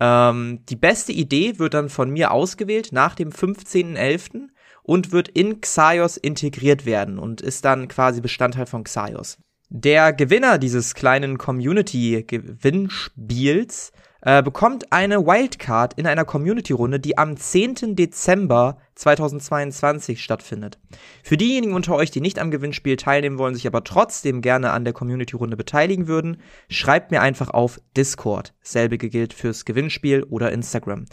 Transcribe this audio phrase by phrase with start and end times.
[0.00, 4.48] Ähm, die beste Idee wird dann von mir ausgewählt nach dem 15.11.
[4.82, 9.38] und wird in Xaios integriert werden und ist dann quasi Bestandteil von Xaios.
[9.70, 17.96] Der Gewinner dieses kleinen Community-Gewinnspiels äh, bekommt eine Wildcard in einer Community-Runde, die am 10.
[17.96, 20.78] Dezember 2022 stattfindet.
[21.24, 24.84] Für diejenigen unter euch, die nicht am Gewinnspiel teilnehmen wollen, sich aber trotzdem gerne an
[24.84, 28.54] der Community-Runde beteiligen würden, schreibt mir einfach auf Discord.
[28.62, 31.06] Selbige gilt fürs Gewinnspiel oder Instagram.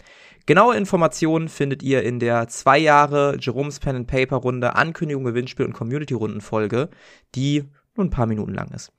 [0.46, 5.66] Genaue Informationen findet ihr in der zwei Jahre Jerome's Pen and Paper Runde Ankündigung, Gewinnspiel
[5.66, 6.90] und Community-Runden Folge,
[7.34, 7.64] die
[7.96, 8.92] nur ein paar Minuten lang ist.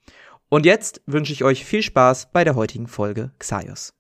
[0.50, 3.94] Und jetzt wünsche ich euch viel Spaß bei der heutigen Folge Xaios.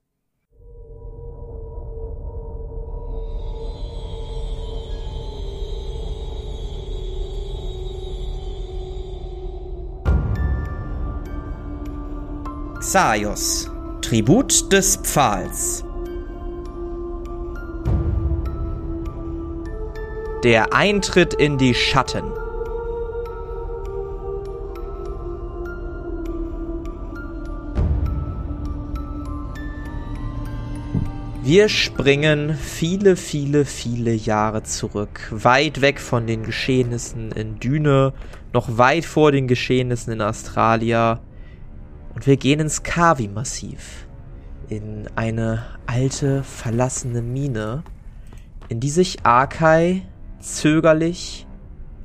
[12.91, 15.85] Xaios, Tribut des Pfahls.
[20.43, 22.25] Der Eintritt in die Schatten.
[31.43, 38.11] Wir springen viele, viele, viele Jahre zurück, weit weg von den Geschehnissen in Düne,
[38.51, 41.21] noch weit vor den Geschehnissen in Australia,
[42.21, 44.05] und wir gehen ins Kavi-Massiv.
[44.69, 47.83] In eine alte, verlassene Mine,
[48.69, 50.03] in die sich Arkai
[50.39, 51.47] zögerlich,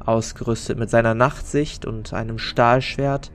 [0.02, 3.30] ausgerüstet mit seiner Nachtsicht und einem Stahlschwert,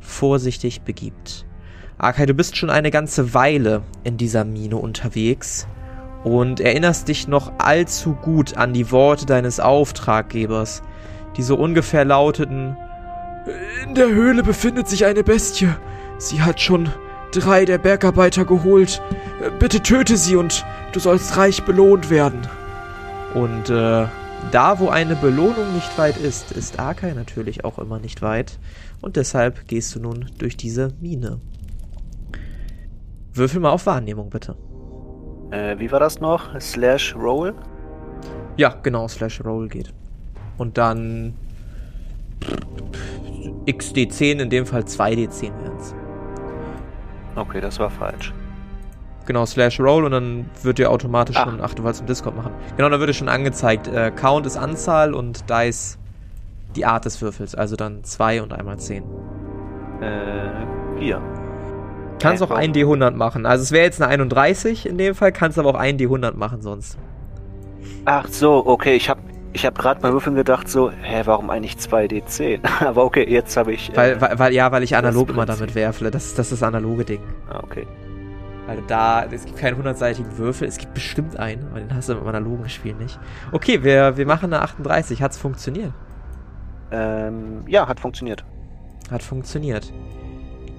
[0.00, 1.46] vorsichtig begibt.
[1.98, 5.68] Arkai, du bist schon eine ganze Weile in dieser Mine unterwegs
[6.24, 10.82] und erinnerst dich noch allzu gut an die Worte deines Auftraggebers,
[11.36, 12.76] die so ungefähr lauteten
[13.84, 15.68] In der Höhle befindet sich eine Bestie.
[16.18, 16.88] Sie hat schon
[17.32, 19.02] drei der Bergarbeiter geholt.
[19.58, 22.46] Bitte töte sie und du sollst reich belohnt werden.
[23.34, 24.06] Und äh,
[24.52, 28.58] da, wo eine Belohnung nicht weit ist, ist Arkai natürlich auch immer nicht weit.
[29.00, 31.40] Und deshalb gehst du nun durch diese Mine.
[33.32, 34.56] Würfel mal auf Wahrnehmung, bitte.
[35.50, 36.58] Äh, wie war das noch?
[36.60, 37.54] Slash Roll?
[38.56, 39.92] Ja, genau, Slash Roll geht.
[40.56, 41.34] Und dann
[43.66, 45.63] XD10, in dem Fall 2D10 wären es.
[47.36, 48.32] Okay, das war falsch.
[49.26, 51.44] Genau, slash roll und dann wird dir automatisch ach.
[51.46, 52.52] schon, ach, du wolltest im Discord machen.
[52.76, 55.98] Genau, dann wird dir schon angezeigt, äh, Count ist Anzahl und Dice
[56.76, 59.04] die Art des Würfels, also dann 2 und einmal 10.
[60.00, 61.22] Äh, 4.
[62.20, 63.46] Kannst auch ein D100 machen.
[63.46, 66.62] Also es wäre jetzt eine 31 in dem Fall, kannst aber auch ein D100 machen
[66.62, 66.98] sonst.
[68.06, 69.20] Ach so, okay, ich habe
[69.54, 72.60] ich habe gerade bei Würfeln gedacht so, hä, warum eigentlich 2D10?
[72.84, 73.90] Aber okay, jetzt habe ich.
[73.92, 76.10] Äh, weil, weil, weil, ja, weil ich analog immer damit werfle.
[76.10, 77.20] Das, das ist das analoge Ding.
[77.48, 77.86] Ah, okay.
[78.66, 80.66] Weil da, es gibt keinen 100-seitigen Würfel.
[80.66, 83.18] Es gibt bestimmt einen, aber den hast du im analogen Spiel nicht.
[83.52, 85.22] Okay, wir, wir machen eine 38.
[85.22, 85.92] Hat's funktioniert?
[86.90, 88.44] Ähm, ja, hat funktioniert.
[89.10, 89.92] Hat funktioniert.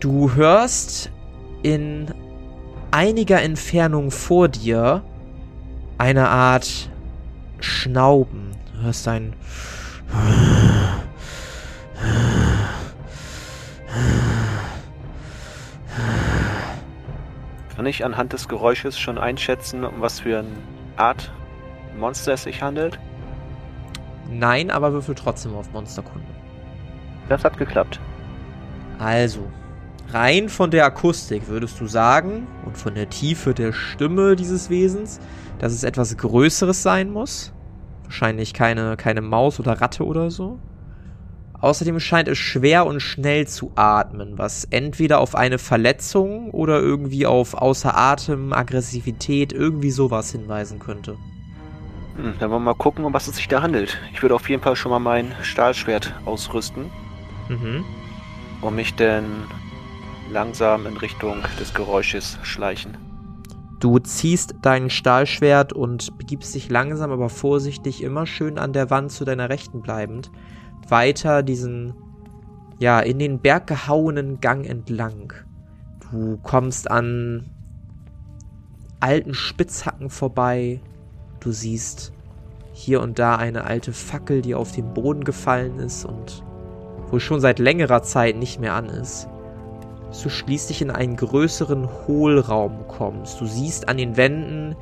[0.02, 1.12] Du hörst
[1.64, 2.14] in
[2.92, 5.02] einiger Entfernung vor dir
[5.98, 6.90] eine Art
[7.60, 8.45] Schnauben.
[8.78, 9.34] Du hörst ein.
[17.76, 20.50] Kann ich anhand des Geräusches schon einschätzen, um was für eine
[20.98, 21.32] Art
[21.98, 23.00] Monster es sich handelt?
[24.30, 26.28] Nein, aber würfel trotzdem auf Monsterkunde.
[27.30, 28.00] Das hat geklappt.
[29.00, 29.48] Also,
[30.10, 35.20] rein von der Akustik würdest du sagen und von der Tiefe der Stimme dieses Wesens,
[35.60, 37.55] dass es etwas Größeres sein muss.
[38.06, 40.60] Wahrscheinlich keine, keine Maus oder Ratte oder so.
[41.60, 47.26] Außerdem scheint es schwer und schnell zu atmen, was entweder auf eine Verletzung oder irgendwie
[47.26, 51.18] auf außer Atem, Aggressivität, irgendwie sowas hinweisen könnte.
[52.18, 53.98] Hm, dann wollen wir mal gucken, um was es sich da handelt.
[54.14, 56.92] Ich würde auf jeden Fall schon mal mein Stahlschwert ausrüsten.
[57.50, 57.84] Mhm.
[58.62, 59.26] Und mich dann
[60.32, 63.05] langsam in Richtung des Geräusches schleichen.
[63.80, 69.12] Du ziehst dein Stahlschwert und begibst dich langsam, aber vorsichtig, immer schön an der Wand
[69.12, 70.32] zu deiner Rechten bleibend,
[70.88, 71.94] weiter diesen,
[72.80, 75.34] ja, in den Berg gehauenen Gang entlang.
[76.12, 77.50] Du kommst an
[79.00, 80.80] alten Spitzhacken vorbei.
[81.40, 82.14] Du siehst
[82.72, 86.44] hier und da eine alte Fackel, die auf den Boden gefallen ist und
[87.12, 89.28] wohl schon seit längerer Zeit nicht mehr an ist.
[90.24, 93.40] Du schließlich in einen größeren Hohlraum kommst.
[93.40, 94.76] Du siehst an den Wänden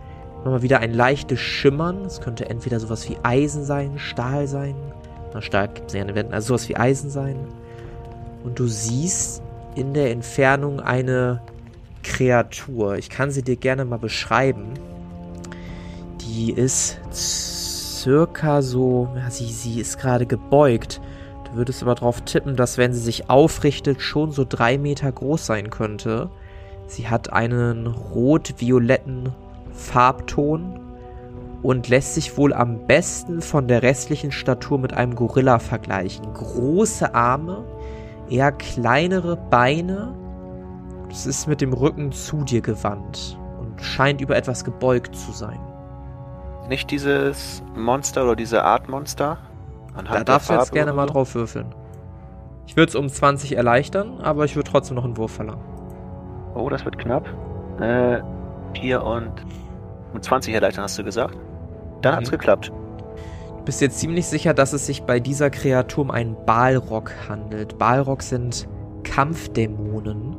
[0.45, 2.05] nochmal wieder ein leichtes Schimmern.
[2.05, 4.75] Es könnte entweder sowas wie Eisen sein, Stahl sein.
[5.33, 7.35] Na, Stahl gibt es ja an den Wänden, also sowas wie Eisen sein.
[8.43, 9.41] Und du siehst
[9.75, 11.41] in der Entfernung eine
[12.03, 12.97] Kreatur.
[12.97, 14.73] Ich kann sie dir gerne mal beschreiben.
[16.21, 21.01] Die ist circa so, sie, sie ist gerade gebeugt.
[21.53, 25.69] Würdest aber darauf tippen, dass wenn sie sich aufrichtet, schon so drei Meter groß sein
[25.69, 26.29] könnte.
[26.87, 29.29] Sie hat einen rot-violetten
[29.71, 30.79] Farbton
[31.61, 36.33] und lässt sich wohl am besten von der restlichen Statur mit einem Gorilla vergleichen.
[36.33, 37.63] Große Arme,
[38.29, 40.13] eher kleinere Beine.
[41.09, 45.59] Es ist mit dem Rücken zu dir gewandt und scheint über etwas gebeugt zu sein.
[46.67, 49.37] Nicht dieses Monster oder diese Art Monster?
[49.95, 51.73] Anhand da darfst du jetzt gerne mal drauf würfeln.
[52.65, 55.61] Ich würde es um 20 erleichtern, aber ich würde trotzdem noch einen Wurf verlangen.
[56.55, 57.27] Oh, das wird knapp.
[57.79, 58.21] Äh,
[58.79, 59.31] 4 und
[60.13, 61.37] um 20 erleichtern, hast du gesagt?
[62.01, 62.17] Dann mhm.
[62.17, 62.71] hat's geklappt.
[63.57, 67.77] Du bist jetzt ziemlich sicher, dass es sich bei dieser Kreatur um einen Balrog handelt.
[67.77, 68.67] Balrog sind
[69.03, 70.35] Kampfdämonen.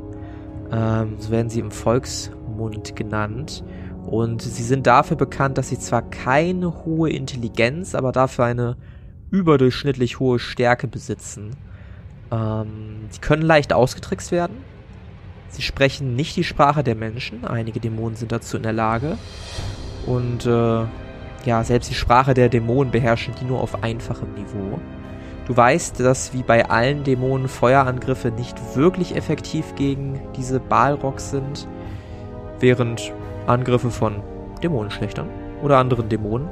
[0.71, 3.65] Ähm, so werden sie im Volksmund genannt.
[4.06, 8.77] Und sie sind dafür bekannt, dass sie zwar keine hohe Intelligenz, aber dafür eine
[9.34, 11.56] überdurchschnittlich hohe Stärke besitzen.
[12.31, 14.56] Ähm, sie können leicht ausgetrickst werden.
[15.48, 17.44] Sie sprechen nicht die Sprache der Menschen.
[17.44, 19.19] Einige Dämonen sind dazu in der Lage.
[20.06, 20.84] Und äh,
[21.44, 24.78] ja, selbst die Sprache der Dämonen beherrschen die nur auf einfachem Niveau.
[25.48, 31.66] Du weißt, dass wie bei allen Dämonen Feuerangriffe nicht wirklich effektiv gegen diese Balrogs sind,
[32.60, 33.12] während
[33.48, 34.22] Angriffe von
[34.62, 35.28] Dämonenschlechtern
[35.62, 36.48] oder anderen Dämonen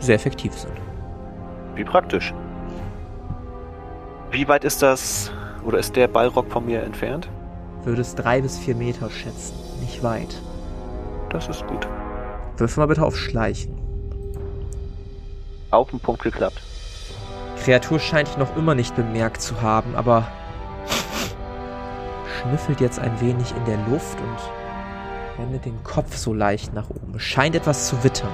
[0.00, 0.87] sehr effektiv sind.
[1.78, 2.34] Wie praktisch.
[4.32, 5.30] Wie weit ist das
[5.64, 7.28] oder ist der Ballrock von mir entfernt?
[7.84, 10.42] Würdest drei bis vier Meter schätzen, nicht weit.
[11.30, 11.86] Das ist gut.
[12.56, 13.76] Wirf mal bitte auf Schleichen.
[15.70, 16.60] Auf den Punkt geklappt.
[17.62, 20.26] Kreatur scheint dich noch immer nicht bemerkt zu haben, aber
[22.40, 27.20] schnüffelt jetzt ein wenig in der Luft und wendet den Kopf so leicht nach oben.
[27.20, 28.32] Scheint etwas zu wittern.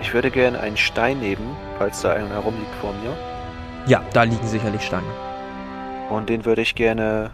[0.00, 3.16] Ich würde gerne einen Stein nehmen, falls da einer herumliegt vor mir.
[3.86, 5.06] Ja, da liegen sicherlich Steine.
[6.10, 7.30] Und den würde ich gerne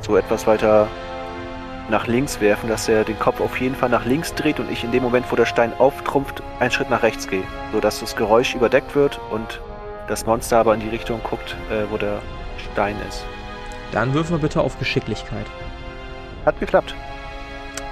[0.00, 0.88] so etwas weiter
[1.90, 4.84] nach links werfen, dass er den Kopf auf jeden Fall nach links dreht und ich
[4.84, 8.54] in dem Moment, wo der Stein auftrumpft, einen Schritt nach rechts gehe, sodass das Geräusch
[8.54, 9.60] überdeckt wird und
[10.06, 12.20] das Monster aber in die Richtung guckt, äh, wo der
[12.72, 13.24] Stein ist.
[13.92, 15.46] Dann würfen wir bitte auf Geschicklichkeit.
[16.44, 16.94] Hat geklappt.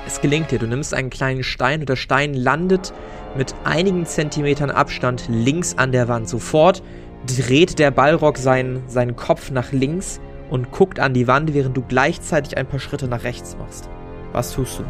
[0.07, 2.93] Es gelingt dir, du nimmst einen kleinen Stein und der Stein landet
[3.37, 6.29] mit einigen Zentimetern Abstand links an der Wand.
[6.29, 6.83] Sofort
[7.27, 10.21] dreht der Ballrock seinen, seinen Kopf nach links
[10.51, 13.89] und guckt an die Wand, während du gleichzeitig ein paar Schritte nach rechts machst.
[14.33, 14.85] Was tust du?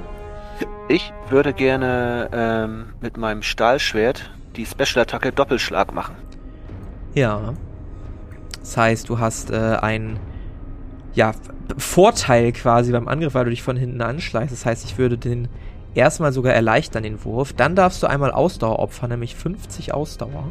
[0.88, 6.14] Ich würde gerne ähm, mit meinem Stahlschwert die Special-Attacke Doppelschlag machen.
[7.14, 7.54] Ja.
[8.60, 10.18] Das heißt, du hast äh, einen
[11.14, 11.32] ja,
[11.78, 14.52] Vorteil quasi beim Angriff, weil du dich von hinten anschleichst.
[14.52, 15.48] Das heißt, ich würde den
[15.96, 17.52] erstmal sogar erleichtern, den Wurf.
[17.52, 20.50] Dann darfst du einmal Ausdauer opfern, nämlich 50 Ausdauer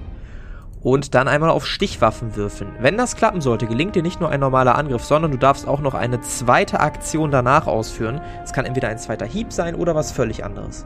[0.86, 2.72] und dann einmal auf Stichwaffen würfeln.
[2.79, 5.79] Wenn das klappen sollte, gelingt dir nicht nur ein normaler Angriff, sondern du darfst auch
[5.81, 8.22] noch eine zweite Aktion danach ausführen.
[8.43, 10.86] Es kann entweder ein zweiter Hieb sein oder was völlig anderes.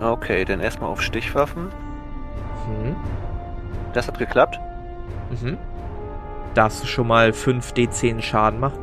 [0.00, 1.64] Okay, dann erstmal auf Stichwaffen.
[2.68, 2.94] Mhm.
[3.94, 4.60] Das hat geklappt.
[5.30, 5.58] Mhm.
[6.54, 8.78] Darfst du schon mal 5 D10 Schaden machen?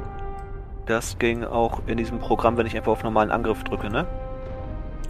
[0.88, 4.05] Das ging auch in diesem Programm, wenn ich einfach auf normalen Angriff drücke, ne?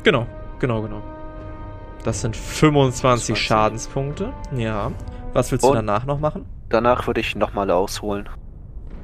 [0.03, 0.25] Genau,
[0.59, 1.01] genau, genau.
[2.03, 3.37] Das sind 25 20.
[3.37, 4.33] Schadenspunkte.
[4.55, 4.91] Ja.
[5.33, 6.45] Was willst du Und danach noch machen?
[6.69, 8.29] Danach würde ich nochmal ausholen.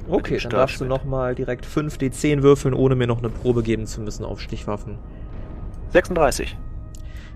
[0.08, 4.00] Okay, dann darfst du nochmal direkt 5d10 würfeln, ohne mir noch eine Probe geben zu
[4.00, 4.98] müssen auf Stichwaffen.
[5.90, 6.56] 36.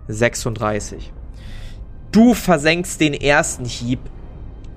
[0.08, 1.12] 36.
[2.12, 4.00] Du versenkst den ersten Hieb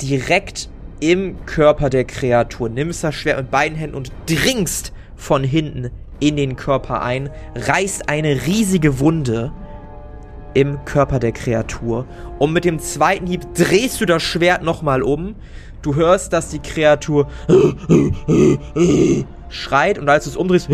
[0.02, 0.70] direkt
[1.00, 5.90] im Körper der Kreatur, nimmst das Schwert mit beiden Händen und dringst von hinten
[6.22, 9.52] in den Körper ein, reißt eine riesige Wunde
[10.54, 12.06] im Körper der Kreatur.
[12.40, 15.36] Und mit dem zweiten Hieb drehst du das Schwert nochmal um.
[15.82, 17.28] Du hörst, dass die Kreatur
[19.50, 20.70] schreit und als du es umdrehst,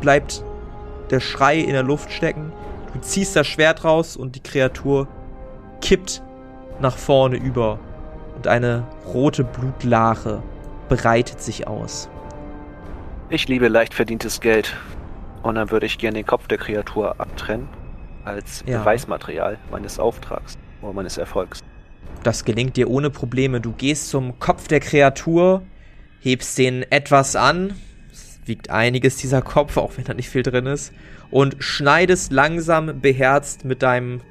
[0.00, 0.44] bleibt
[1.10, 2.52] der Schrei in der Luft stecken.
[2.92, 5.08] Du ziehst das Schwert raus und die Kreatur
[5.80, 6.22] kippt
[6.80, 7.78] nach vorne über
[8.36, 10.42] und eine rote Blutlache
[10.88, 12.08] breitet sich aus.
[13.30, 14.74] Ich liebe leicht verdientes Geld.
[15.42, 17.68] Und dann würde ich gerne den Kopf der Kreatur abtrennen
[18.24, 18.80] als ja.
[18.80, 21.62] Beweismaterial meines Auftrags oder meines Erfolgs.
[22.22, 23.60] Das gelingt dir ohne Probleme.
[23.60, 25.62] Du gehst zum Kopf der Kreatur,
[26.20, 27.74] hebst den etwas an,
[28.10, 30.94] es wiegt einiges dieser Kopf, auch wenn da nicht viel drin ist,
[31.30, 34.22] und schneidest langsam beherzt mit deinem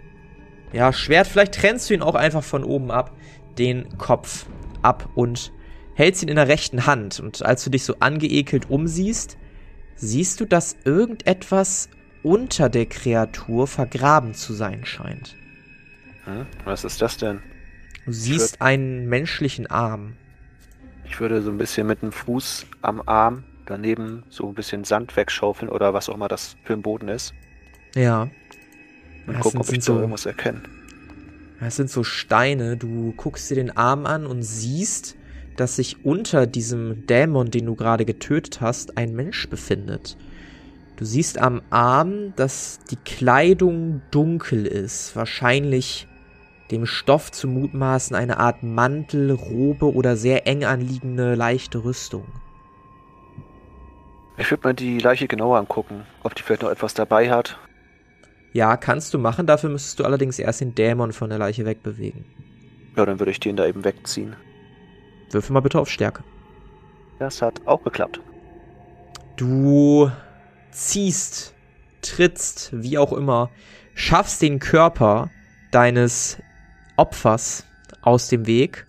[0.73, 3.15] ja, Schwert, vielleicht trennst du ihn auch einfach von oben ab,
[3.59, 4.47] den Kopf
[4.81, 5.51] ab und
[5.97, 7.19] hältst ihn in der rechten Hand.
[7.19, 9.35] Und als du dich so angeekelt umsiehst,
[9.95, 11.89] siehst du, dass irgendetwas
[12.21, 15.35] unter der Kreatur vergraben zu sein scheint.
[16.25, 16.45] Hm?
[16.65, 17.41] Was ist das denn?
[18.05, 20.13] Du siehst würd, einen menschlichen Arm.
[21.05, 25.15] Ich würde so ein bisschen mit dem Fuß am Arm daneben so ein bisschen Sand
[25.15, 27.33] wegschaufeln oder was auch immer das für ein Boden ist.
[27.95, 28.29] Ja.
[29.25, 30.61] Und gucken, ob ich so irgendwas erkenne.
[31.59, 32.77] Das sind so Steine.
[32.77, 35.16] Du guckst dir den Arm an und siehst,
[35.57, 40.17] dass sich unter diesem Dämon, den du gerade getötet hast, ein Mensch befindet.
[40.95, 46.07] Du siehst am Arm, dass die Kleidung dunkel ist, wahrscheinlich
[46.71, 52.25] dem Stoff zu mutmaßen eine Art Mantel, Robe oder sehr eng anliegende leichte Rüstung.
[54.37, 57.57] Ich würde mal die Leiche genauer angucken, ob die vielleicht noch etwas dabei hat.
[58.53, 62.25] Ja, kannst du machen, dafür müsstest du allerdings erst den Dämon von der Leiche wegbewegen.
[62.95, 64.35] Ja, dann würde ich den da eben wegziehen.
[65.31, 66.23] Würfel mal bitte auf Stärke.
[67.19, 68.19] Das hat auch geklappt.
[69.35, 70.11] Du
[70.71, 71.53] ziehst,
[72.01, 73.49] trittst, wie auch immer,
[73.93, 75.29] schaffst den Körper
[75.71, 76.37] deines
[76.95, 77.65] Opfers
[78.01, 78.87] aus dem Weg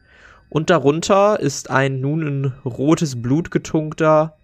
[0.49, 4.37] und darunter ist ein nun in rotes Blut getunkter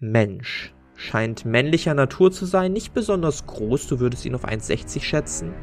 [0.00, 0.74] Mensch.
[0.94, 5.54] Scheint männlicher Natur zu sein, nicht besonders groß, du würdest ihn auf 1,60 schätzen.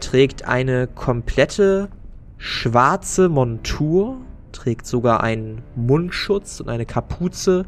[0.00, 1.88] Trägt eine komplette
[2.36, 4.18] schwarze Montur,
[4.52, 7.66] trägt sogar einen Mundschutz und eine Kapuze,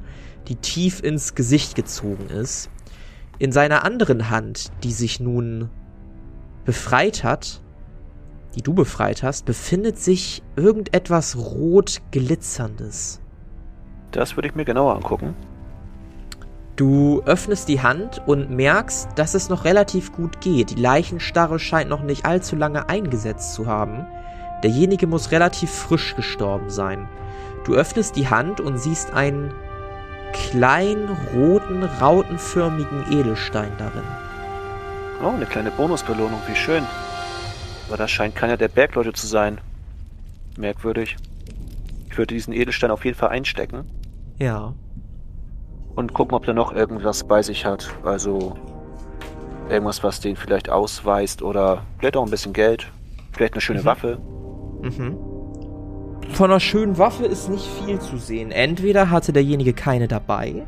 [0.48, 2.70] die tief ins Gesicht gezogen ist.
[3.38, 5.70] In seiner anderen Hand, die sich nun
[6.64, 7.62] befreit hat,
[8.54, 13.20] die du befreit hast, befindet sich irgendetwas rot glitzerndes.
[14.10, 15.34] Das würde ich mir genauer angucken.
[16.76, 20.70] Du öffnest die Hand und merkst, dass es noch relativ gut geht.
[20.70, 24.06] Die Leichenstarre scheint noch nicht allzu lange eingesetzt zu haben.
[24.62, 27.08] Derjenige muss relativ frisch gestorben sein.
[27.64, 29.52] Du öffnest die Hand und siehst einen
[30.32, 34.02] kleinen, roten, rautenförmigen Edelstein darin.
[35.22, 36.84] Oh, eine kleine Bonusbelohnung, wie schön.
[37.88, 39.58] Aber das scheint keiner der Bergleute zu sein.
[40.56, 41.16] Merkwürdig.
[42.08, 43.84] Ich würde diesen Edelstein auf jeden Fall einstecken.
[44.38, 44.74] Ja.
[45.94, 47.90] Und gucken, ob der noch irgendwas bei sich hat.
[48.04, 48.56] Also
[49.68, 52.90] irgendwas, was den vielleicht ausweist oder vielleicht auch ein bisschen Geld.
[53.32, 53.84] Vielleicht eine schöne mhm.
[53.84, 54.18] Waffe.
[54.82, 55.18] Mhm.
[56.32, 58.50] Von einer schönen Waffe ist nicht viel zu sehen.
[58.50, 60.66] Entweder hatte derjenige keine dabei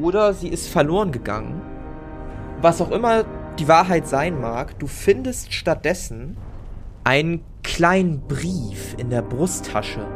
[0.00, 1.60] oder sie ist verloren gegangen.
[2.60, 3.24] Was auch immer
[3.58, 6.36] die Wahrheit sein mag, du findest stattdessen
[7.04, 10.06] einen kleinen Brief in der Brusttasche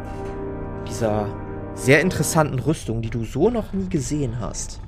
[0.88, 1.28] dieser
[1.74, 4.80] sehr interessanten Rüstung, die du so noch nie gesehen hast.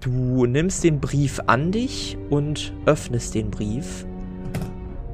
[0.00, 4.06] Du nimmst den Brief an dich und öffnest den Brief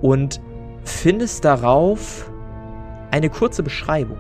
[0.03, 0.41] und
[0.85, 2.31] findest darauf
[3.11, 4.19] eine kurze Beschreibung.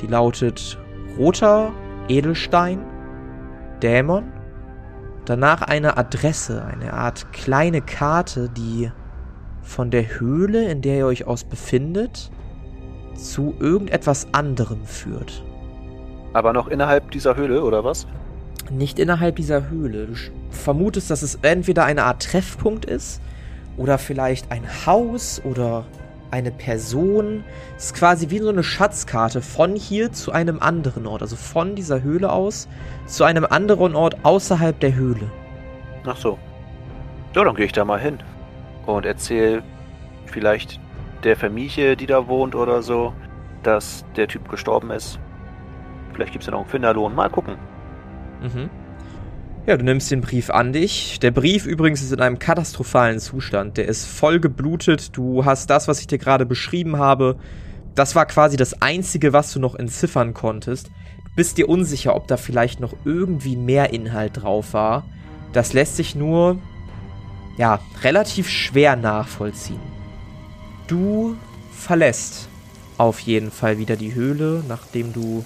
[0.00, 0.78] Die lautet
[1.18, 1.72] roter
[2.08, 2.80] Edelstein,
[3.82, 4.24] Dämon,
[5.24, 8.90] danach eine Adresse, eine Art kleine Karte, die
[9.62, 12.30] von der Höhle, in der ihr euch aus befindet,
[13.14, 15.42] zu irgendetwas anderem führt.
[16.32, 18.06] Aber noch innerhalb dieser Höhle, oder was?
[18.70, 20.06] Nicht innerhalb dieser Höhle.
[20.06, 20.14] Du
[20.50, 23.20] vermutest, dass es entweder eine Art Treffpunkt ist,
[23.76, 25.84] oder vielleicht ein Haus oder
[26.30, 27.44] eine Person.
[27.76, 31.22] Es ist quasi wie so eine Schatzkarte von hier zu einem anderen Ort.
[31.22, 32.68] Also von dieser Höhle aus
[33.06, 35.30] zu einem anderen Ort außerhalb der Höhle.
[36.06, 36.38] Ach so.
[37.34, 38.18] Ja, dann gehe ich da mal hin.
[38.86, 39.62] Und erzähle
[40.26, 40.80] vielleicht
[41.22, 43.14] der Familie, die da wohnt oder so,
[43.62, 45.18] dass der Typ gestorben ist.
[46.12, 47.14] Vielleicht gibt es ja noch einen Finderlohn.
[47.14, 47.56] Mal gucken.
[48.42, 48.68] Mhm.
[49.66, 51.18] Ja, du nimmst den Brief an dich.
[51.20, 53.78] Der Brief übrigens ist in einem katastrophalen Zustand.
[53.78, 55.16] Der ist voll geblutet.
[55.16, 57.36] Du hast das, was ich dir gerade beschrieben habe.
[57.94, 60.88] Das war quasi das Einzige, was du noch entziffern konntest.
[60.88, 65.06] Du bist dir unsicher, ob da vielleicht noch irgendwie mehr Inhalt drauf war.
[65.54, 66.58] Das lässt sich nur,
[67.56, 69.80] ja, relativ schwer nachvollziehen.
[70.88, 71.36] Du
[71.72, 72.48] verlässt
[72.98, 75.42] auf jeden Fall wieder die Höhle, nachdem du,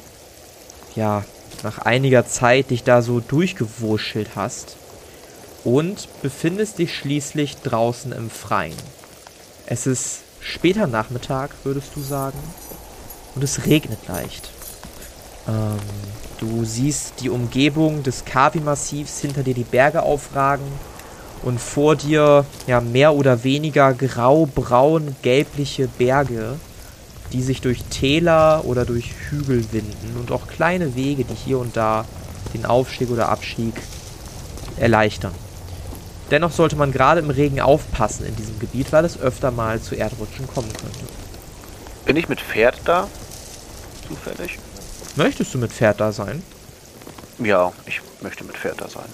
[0.96, 1.24] ja,
[1.62, 4.76] nach einiger Zeit dich da so durchgewurschtelt hast
[5.64, 8.76] und befindest dich schließlich draußen im Freien.
[9.66, 12.38] Es ist später Nachmittag, würdest du sagen,
[13.34, 14.50] und es regnet leicht.
[15.46, 15.78] Ähm,
[16.38, 20.66] Du siehst die Umgebung des Kavi-Massivs, hinter dir die Berge aufragen
[21.42, 26.54] und vor dir ja mehr oder weniger grau-braun gelbliche Berge,
[27.32, 31.76] die sich durch Täler oder durch Hügel winden und auch kleine Wege, die hier und
[31.76, 32.04] da
[32.54, 33.74] den Aufstieg oder Abstieg
[34.78, 35.34] erleichtern.
[36.30, 39.94] Dennoch sollte man gerade im Regen aufpassen in diesem Gebiet, weil es öfter mal zu
[39.94, 41.04] Erdrutschen kommen könnte.
[42.04, 43.08] Bin ich mit Pferd da?
[44.06, 44.58] Zufällig?
[45.16, 46.42] Möchtest du mit Pferd da sein?
[47.38, 49.08] Ja, ich möchte mit Pferd da sein.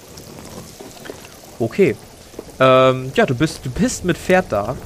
[1.58, 1.96] Okay.
[2.58, 4.76] Ähm, ja, du bist, du bist mit Pferd da.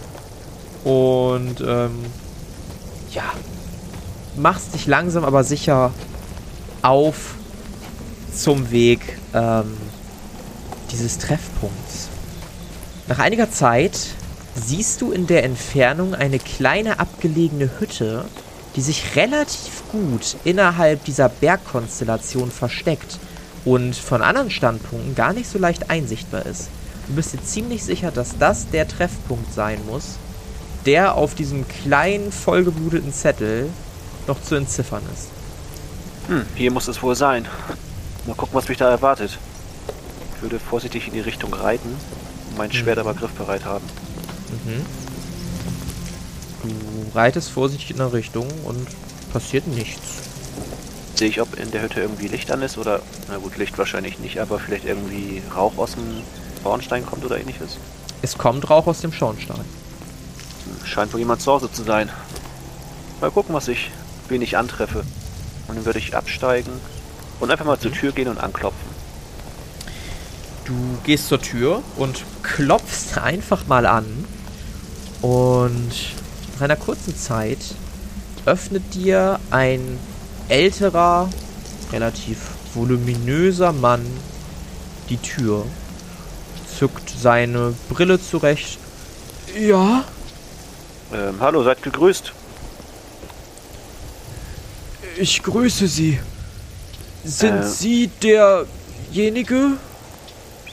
[0.84, 2.04] Und, ähm,
[3.12, 3.24] ja.
[4.36, 5.92] Machst dich langsam aber sicher
[6.82, 7.34] auf
[8.34, 9.00] zum Weg,
[9.34, 9.76] ähm,
[10.92, 12.08] dieses Treffpunkts.
[13.08, 13.98] Nach einiger Zeit
[14.54, 18.24] siehst du in der Entfernung eine kleine abgelegene Hütte,
[18.76, 23.18] die sich relativ gut innerhalb dieser Bergkonstellation versteckt
[23.64, 26.68] und von anderen Standpunkten gar nicht so leicht einsichtbar ist.
[27.08, 30.18] Du bist dir ziemlich sicher, dass das der Treffpunkt sein muss,
[30.86, 33.68] der auf diesem kleinen, vollgebluteten Zettel
[34.26, 35.28] noch zu entziffern ist.
[36.28, 37.46] Hm, hier muss es wohl sein.
[38.26, 39.38] Mal gucken, was mich da erwartet.
[40.36, 41.88] Ich würde vorsichtig in die Richtung reiten
[42.50, 43.08] und mein Schwert mhm.
[43.08, 43.84] aber griffbereit haben.
[44.64, 44.84] Mhm.
[46.62, 48.86] Du reitest vorsichtig in der Richtung und
[49.32, 50.22] passiert nichts.
[51.14, 54.18] Sehe ich, ob in der Hütte irgendwie Licht an ist oder, na gut, Licht wahrscheinlich
[54.18, 56.22] nicht, aber vielleicht irgendwie Rauch aus dem
[56.62, 57.78] Schornstein kommt oder ähnliches?
[58.22, 59.64] Es kommt Rauch aus dem Schornstein.
[60.84, 62.10] Scheint wohl jemand zu Hause zu sein.
[63.20, 63.90] Mal gucken, was ich,
[64.28, 65.04] wen ich antreffe.
[65.66, 66.72] Und dann würde ich absteigen
[67.40, 68.88] und einfach mal zur Tür gehen und anklopfen.
[70.64, 74.06] Du gehst zur Tür und klopfst einfach mal an.
[75.22, 75.92] Und
[76.54, 77.58] nach einer kurzen Zeit
[78.44, 79.98] öffnet dir ein
[80.48, 81.28] älterer,
[81.92, 82.38] relativ
[82.74, 84.04] voluminöser Mann
[85.08, 85.64] die Tür
[86.78, 88.78] zückt seine Brille zurecht.
[89.58, 90.04] Ja?
[91.12, 92.32] Ähm, hallo, seid gegrüßt.
[95.16, 96.18] Ich grüße Sie.
[97.24, 99.72] Sind äh, Sie derjenige?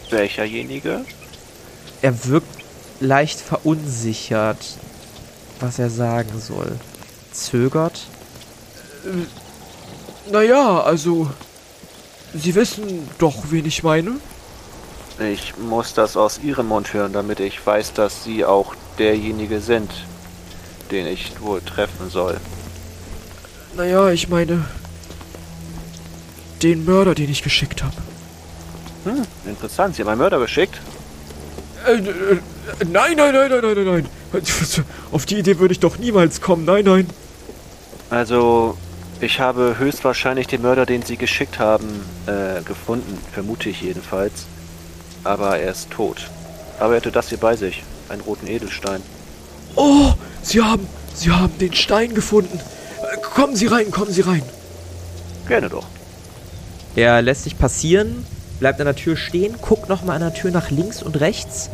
[0.10, 1.06] Welcherjenige?
[2.02, 2.48] Er wirkt
[3.00, 4.60] leicht verunsichert,
[5.60, 6.78] was er sagen soll.
[7.32, 8.02] Zögert?
[9.06, 11.30] Äh, naja, also.
[12.34, 14.18] Sie wissen doch, wen ich meine?
[15.20, 19.90] Ich muss das aus Ihrem Mund hören, damit ich weiß, dass Sie auch derjenige sind,
[20.92, 22.38] den ich wohl treffen soll.
[23.76, 24.66] Naja, ich meine,
[26.64, 27.96] den Mörder, den ich geschickt habe.
[29.04, 29.96] Hm, interessant.
[29.96, 30.80] Sie haben einen Mörder geschickt?
[31.86, 32.40] Äh, äh,
[32.86, 34.08] nein, nein, nein, nein, nein, nein, nein.
[35.12, 36.66] Auf die Idee würde ich doch niemals kommen.
[36.66, 37.08] Nein, nein.
[38.10, 38.78] Also,
[39.20, 41.88] ich habe höchstwahrscheinlich den Mörder, den Sie geschickt haben,
[42.26, 43.18] äh, gefunden.
[43.34, 44.46] Vermute ich jedenfalls
[45.26, 46.30] aber er ist tot.
[46.80, 49.02] Aber er hatte das hier bei sich, einen roten Edelstein.
[49.76, 52.60] Oh, Sie haben, Sie haben den Stein gefunden.
[53.22, 54.44] Kommen Sie rein, kommen Sie rein.
[55.48, 55.86] Gerne doch.
[56.96, 58.26] Er lässt sich passieren,
[58.60, 61.70] bleibt an der Tür stehen, guckt nochmal an der Tür nach links und rechts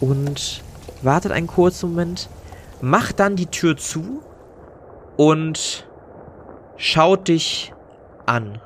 [0.00, 0.62] und
[1.02, 2.28] wartet einen kurzen Moment,
[2.80, 4.22] macht dann die Tür zu
[5.16, 5.86] und
[6.76, 7.72] schaut dich
[8.24, 8.60] an.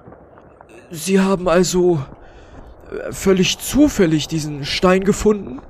[0.90, 2.00] Sie haben also
[3.10, 5.60] völlig zufällig diesen Stein gefunden?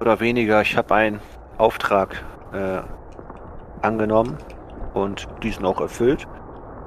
[0.00, 0.62] Oder weniger.
[0.62, 1.20] Ich habe einen
[1.60, 2.80] Auftrag äh,
[3.82, 4.36] angenommen
[4.94, 6.26] und diesen auch erfüllt.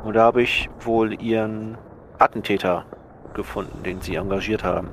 [0.04, 1.78] Und da habe ich wohl ihren
[2.20, 2.86] Attentäter
[3.34, 4.90] gefunden, den sie engagiert haben.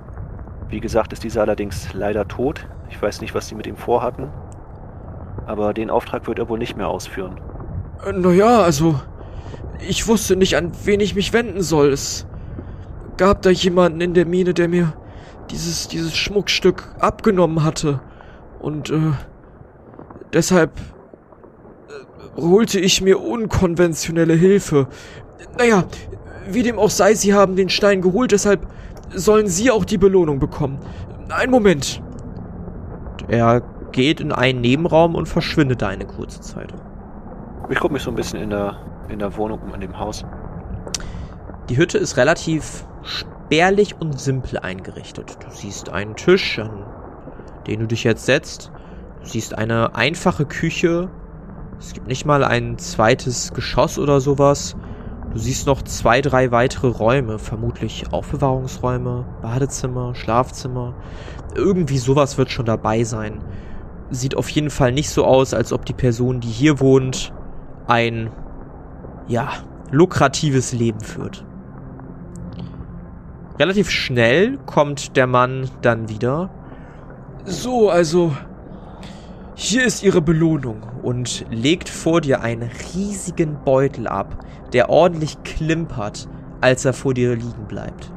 [0.68, 2.66] Wie gesagt, ist dieser allerdings leider tot.
[2.90, 4.28] Ich weiß nicht, was sie mit ihm vorhatten.
[5.46, 7.40] Aber den Auftrag wird er wohl nicht mehr ausführen.
[8.06, 9.00] Äh, naja, also.
[9.88, 11.88] Ich wusste nicht, an wen ich mich wenden soll.
[11.88, 12.26] Es
[13.16, 14.92] gab da jemanden in der Mine, der mir
[15.50, 18.00] dieses, dieses Schmuckstück abgenommen hatte.
[18.60, 19.12] Und äh,
[20.32, 24.88] deshalb äh, holte ich mir unkonventionelle Hilfe.
[25.58, 25.84] Naja,
[26.48, 28.66] wie dem auch sei, sie haben den Stein geholt, deshalb
[29.14, 30.78] sollen sie auch die Belohnung bekommen.
[31.28, 32.02] Ein Moment.
[33.28, 33.62] Er
[33.92, 36.72] geht in einen Nebenraum und verschwindet da eine kurze Zeit.
[37.68, 38.76] Ich gucke mich so ein bisschen in der,
[39.08, 40.24] in der Wohnung um, in dem Haus.
[41.68, 45.38] Die Hütte ist relativ spärlich und simpel eingerichtet.
[45.40, 46.84] Du siehst einen Tisch, an
[47.66, 48.72] den du dich jetzt setzt.
[49.22, 51.10] Du siehst eine einfache Küche.
[51.78, 54.76] Es gibt nicht mal ein zweites Geschoss oder sowas.
[55.32, 60.94] Du siehst noch zwei, drei weitere Räume, vermutlich Aufbewahrungsräume, Badezimmer, Schlafzimmer.
[61.54, 63.40] Irgendwie sowas wird schon dabei sein.
[64.10, 67.32] Sieht auf jeden Fall nicht so aus, als ob die Person, die hier wohnt,
[67.86, 68.30] ein,
[69.28, 69.50] ja,
[69.92, 71.44] lukratives Leben führt.
[73.58, 76.50] relativ schnell kommt der Mann dann wieder.
[77.44, 78.32] So, also
[79.62, 84.42] hier ist Ihre Belohnung und legt vor dir einen riesigen Beutel ab,
[84.72, 86.28] der ordentlich klimpert,
[86.62, 88.10] als er vor dir liegen bleibt.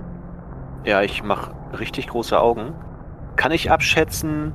[0.86, 2.74] Ja, ich mache richtig große Augen.
[3.36, 4.54] Kann ich abschätzen,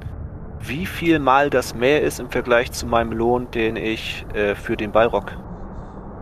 [0.61, 4.79] wie viel mal das mehr ist im Vergleich zu meinem Lohn, den ich äh, für
[4.79, 5.37] den Ballrock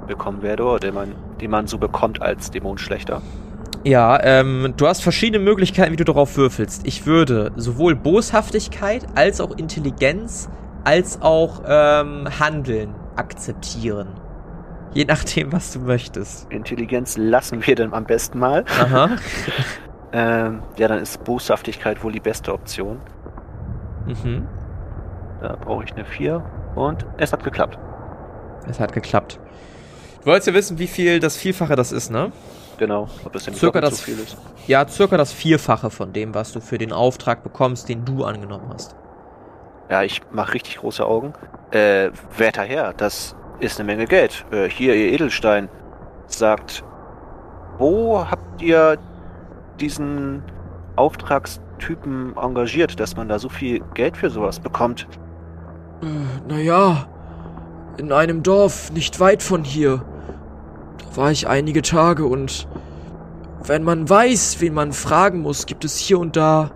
[0.09, 3.23] bekommen werde oder den man, den man so bekommt als Dämonenschlechter?
[3.87, 6.85] Ja, ähm, du hast verschiedene Möglichkeiten, wie du darauf würfelst.
[6.88, 10.51] Ich würde sowohl Boshaftigkeit als auch Intelligenz
[10.83, 14.09] als auch ähm, Handeln akzeptieren.
[14.92, 16.51] Je nachdem, was du möchtest.
[16.51, 18.64] Intelligenz lassen wir dann am besten mal.
[18.77, 19.11] Aha.
[20.12, 23.01] ähm, ja, dann ist Boshaftigkeit wohl die beste Option.
[24.05, 24.49] Mhm.
[25.40, 26.44] Da brauche ich eine 4
[26.75, 27.79] und es hat geklappt.
[28.68, 29.38] Es hat geklappt.
[30.22, 32.33] Du wolltest ja wissen, wie viel das Vielfache das ist, ne?
[32.79, 34.37] Genau, ob das denn circa das, so viel ist.
[34.67, 38.71] Ja, circa das Vierfache von dem, was du für den Auftrag bekommst, den du angenommen
[38.73, 38.95] hast.
[39.89, 41.33] Ja, ich mache richtig große Augen.
[41.71, 44.45] Äh, werter Herr, das ist eine Menge Geld.
[44.51, 45.69] Äh, hier, ihr Edelstein,
[46.27, 46.85] sagt,
[47.79, 48.99] wo habt ihr
[49.81, 50.43] diesen
[50.97, 55.07] Auftragstypen engagiert, dass man da so viel Geld für sowas bekommt?
[56.03, 56.07] Äh,
[56.49, 57.07] naja,
[57.97, 60.05] in einem Dorf nicht weit von hier.
[61.17, 62.69] War ich einige Tage und
[63.65, 66.71] wenn man weiß, wen man fragen muss, gibt es hier und da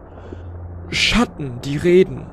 [0.88, 2.26] Schatten, die reden.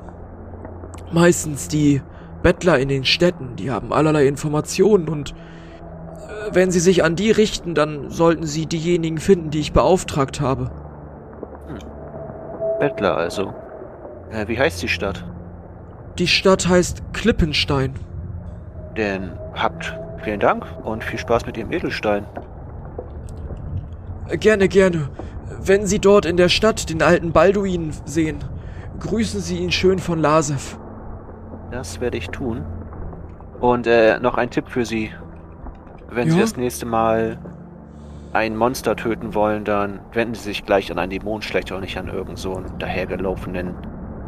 [1.12, 2.02] Meistens die
[2.42, 7.30] Bettler in den Städten, die haben allerlei Informationen und äh, wenn sie sich an die
[7.30, 10.70] richten, dann sollten sie diejenigen finden, die ich beauftragt habe.
[11.66, 11.78] Hm.
[12.80, 13.52] Bettler also.
[14.30, 15.24] Äh, wie heißt die Stadt?
[16.18, 17.94] Die Stadt heißt Klippenstein.
[18.96, 22.24] Denn habt vielen Dank und viel Spaß mit dem Edelstein.
[24.30, 25.08] Gerne, gerne.
[25.60, 28.38] Wenn Sie dort in der Stadt den alten Balduin sehen,
[29.00, 30.78] grüßen Sie ihn schön von Lasev.
[31.70, 32.64] Das werde ich tun.
[33.60, 35.10] Und äh, noch ein Tipp für Sie.
[36.10, 36.34] Wenn ja?
[36.34, 37.38] Sie das nächste Mal
[38.32, 42.06] ein Monster töten wollen, dann wenden Sie sich gleich an einen Dämonenschlechter und nicht an
[42.06, 43.74] irgendeinen so dahergelaufenen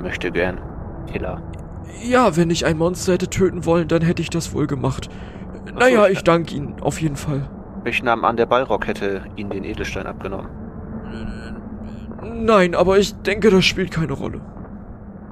[0.01, 0.59] möchte gern
[1.13, 1.43] Killer.
[2.03, 5.11] Ja, wenn ich ein Monster hätte töten wollen, dann hätte ich das wohl gemacht.
[5.79, 7.49] Naja, ich danke Ihnen, auf jeden Fall.
[7.85, 10.49] Ich nahm an, der Ballrock hätte Ihnen den Edelstein abgenommen.
[12.23, 14.41] Nein, aber ich denke, das spielt keine Rolle.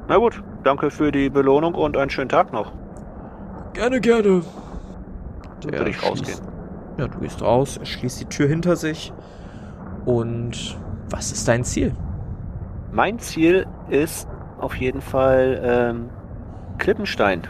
[0.09, 2.73] Na gut, danke für die Belohnung und einen schönen Tag noch.
[3.75, 4.43] Gerne, gerne.
[5.61, 6.39] Dann würde ich rausgehen.
[6.97, 9.13] Ja, du gehst raus, er schließt die Tür hinter sich.
[10.05, 10.79] Und
[11.11, 11.95] was ist dein Ziel?
[12.91, 16.11] Mein Ziel ist auf jeden Fall ähm,
[16.79, 17.43] Klippenstein.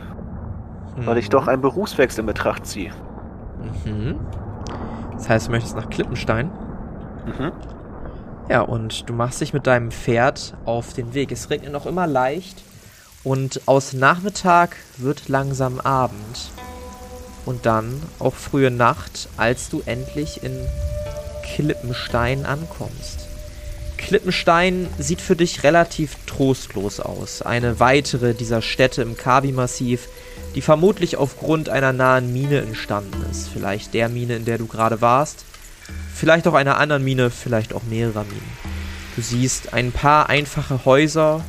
[0.96, 1.06] Mhm.
[1.06, 2.92] Weil ich doch einen Berufswechsel in Betracht ziehe.
[3.84, 4.16] Mhm.
[5.12, 6.50] Das heißt, du möchtest nach Klippenstein?
[7.26, 7.52] Mhm.
[8.48, 11.32] Ja, und du machst dich mit deinem Pferd auf den Weg.
[11.32, 12.62] Es regnet noch immer leicht
[13.24, 16.50] und aus Nachmittag wird langsam Abend.
[17.44, 20.52] Und dann auch frühe Nacht, als du endlich in
[21.42, 23.26] Klippenstein ankommst.
[23.96, 27.42] Klippenstein sieht für dich relativ trostlos aus.
[27.42, 30.08] Eine weitere dieser Städte im Kabi-Massiv,
[30.58, 33.48] die vermutlich aufgrund einer nahen Mine entstanden ist.
[33.48, 35.44] Vielleicht der Mine, in der du gerade warst.
[36.12, 38.58] Vielleicht auch einer anderen Mine, vielleicht auch mehrerer Minen.
[39.14, 41.44] Du siehst ein paar einfache Häuser.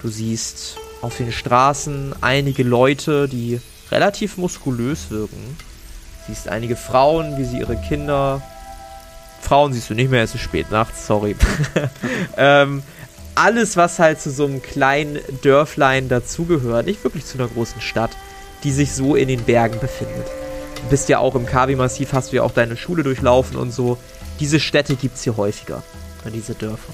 [0.00, 5.58] Du siehst auf den Straßen einige Leute, die relativ muskulös wirken.
[6.20, 8.40] Du siehst einige Frauen, wie sie ihre Kinder.
[9.42, 11.36] Frauen siehst du nicht mehr, es ist spät nachts, sorry.
[12.38, 12.82] ähm,
[13.34, 18.12] alles, was halt zu so einem kleinen Dörflein dazugehört, nicht wirklich zu einer großen Stadt,
[18.66, 20.26] die sich so in den Bergen befindet.
[20.74, 23.96] Du bist ja auch im Kavi-Massiv, hast du ja auch deine Schule durchlaufen und so.
[24.40, 25.84] Diese Städte gibt es hier häufiger,
[26.34, 26.92] diese Dörfer.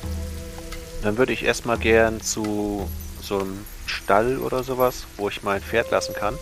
[1.02, 2.86] Dann würde ich erstmal gern zu
[3.22, 6.34] so einem Stall oder sowas, wo ich mein Pferd lassen kann,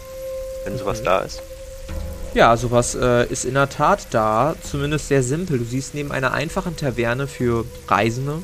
[0.65, 1.05] wenn sowas mhm.
[1.05, 1.41] da ist.
[2.35, 5.59] Ja, sowas äh, ist in der Tat da, zumindest sehr simpel.
[5.59, 8.43] Du siehst neben einer einfachen Taverne für Reisende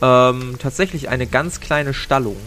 [0.00, 2.38] ähm, tatsächlich eine ganz kleine Stallung,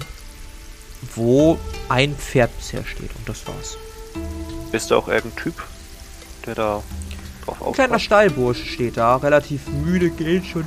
[1.16, 1.58] wo
[1.90, 3.78] ein Pferd bisher steht und das war's.
[4.72, 5.56] Bist du auch irgendein Typ,
[6.46, 6.84] der da
[7.46, 7.68] drauf aufpasst?
[7.68, 10.66] Ein kleiner Stallbursch steht da, relativ müde, geht schon.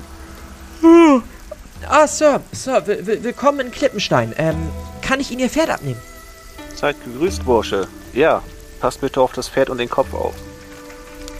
[1.88, 4.34] Ah, Sir, Sir, willkommen in Klippenstein.
[4.36, 4.56] Ähm,
[5.02, 6.00] kann ich Ihnen Ihr Pferd abnehmen?
[6.74, 7.88] Seid gegrüßt, Bursche.
[8.12, 8.42] Ja,
[8.80, 10.34] passt bitte auf das Pferd und den Kopf auf.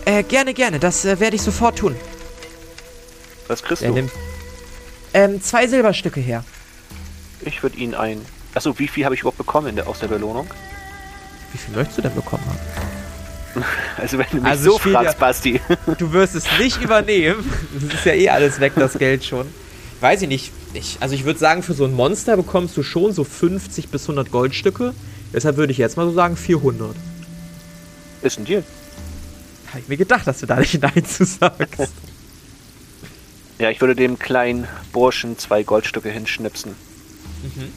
[0.05, 0.79] Äh, gerne, gerne.
[0.79, 1.97] Das äh, werde ich sofort tun.
[3.49, 3.95] Was kriegst er du?
[3.95, 4.13] Nimmt,
[5.13, 6.45] ähm, zwei Silberstücke her.
[7.41, 8.25] Ich würde Ihnen ein...
[8.55, 10.49] Achso, wie viel habe ich überhaupt bekommen der, aus der Belohnung?
[11.53, 12.59] Wie viel möchtest du denn bekommen haben?
[13.97, 15.61] Also wenn du mich also so fragst, Basti.
[15.99, 17.45] Du wirst es nicht übernehmen.
[17.75, 19.47] Das ist ja eh alles weg, das Geld schon.
[20.01, 20.53] Weiß ich nicht.
[20.73, 24.03] Ich, also ich würde sagen, für so ein Monster bekommst du schon so 50 bis
[24.03, 24.95] 100 Goldstücke.
[25.33, 26.95] Deshalb würde ich jetzt mal so sagen 400.
[28.23, 28.63] Ist ein Deal.
[29.69, 31.93] Habe ich mir gedacht, dass du da nicht Nein zu sagst.
[33.59, 36.73] ja, ich würde dem kleinen Burschen zwei Goldstücke hinschnipsen.
[37.43, 37.73] Mhm.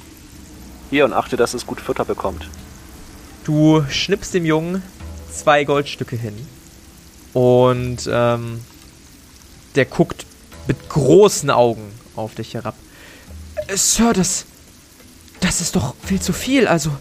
[0.93, 2.47] Hier und achte, dass es gut Futter bekommt.
[3.45, 4.83] Du schnippst dem Jungen
[5.33, 6.47] zwei Goldstücke hin.
[7.33, 8.61] Und ähm,
[9.73, 10.27] der guckt
[10.67, 12.75] mit großen Augen auf dich herab.
[13.65, 14.45] Äh, Sir, das.
[15.39, 16.67] Das ist doch viel zu viel.
[16.67, 16.91] Also,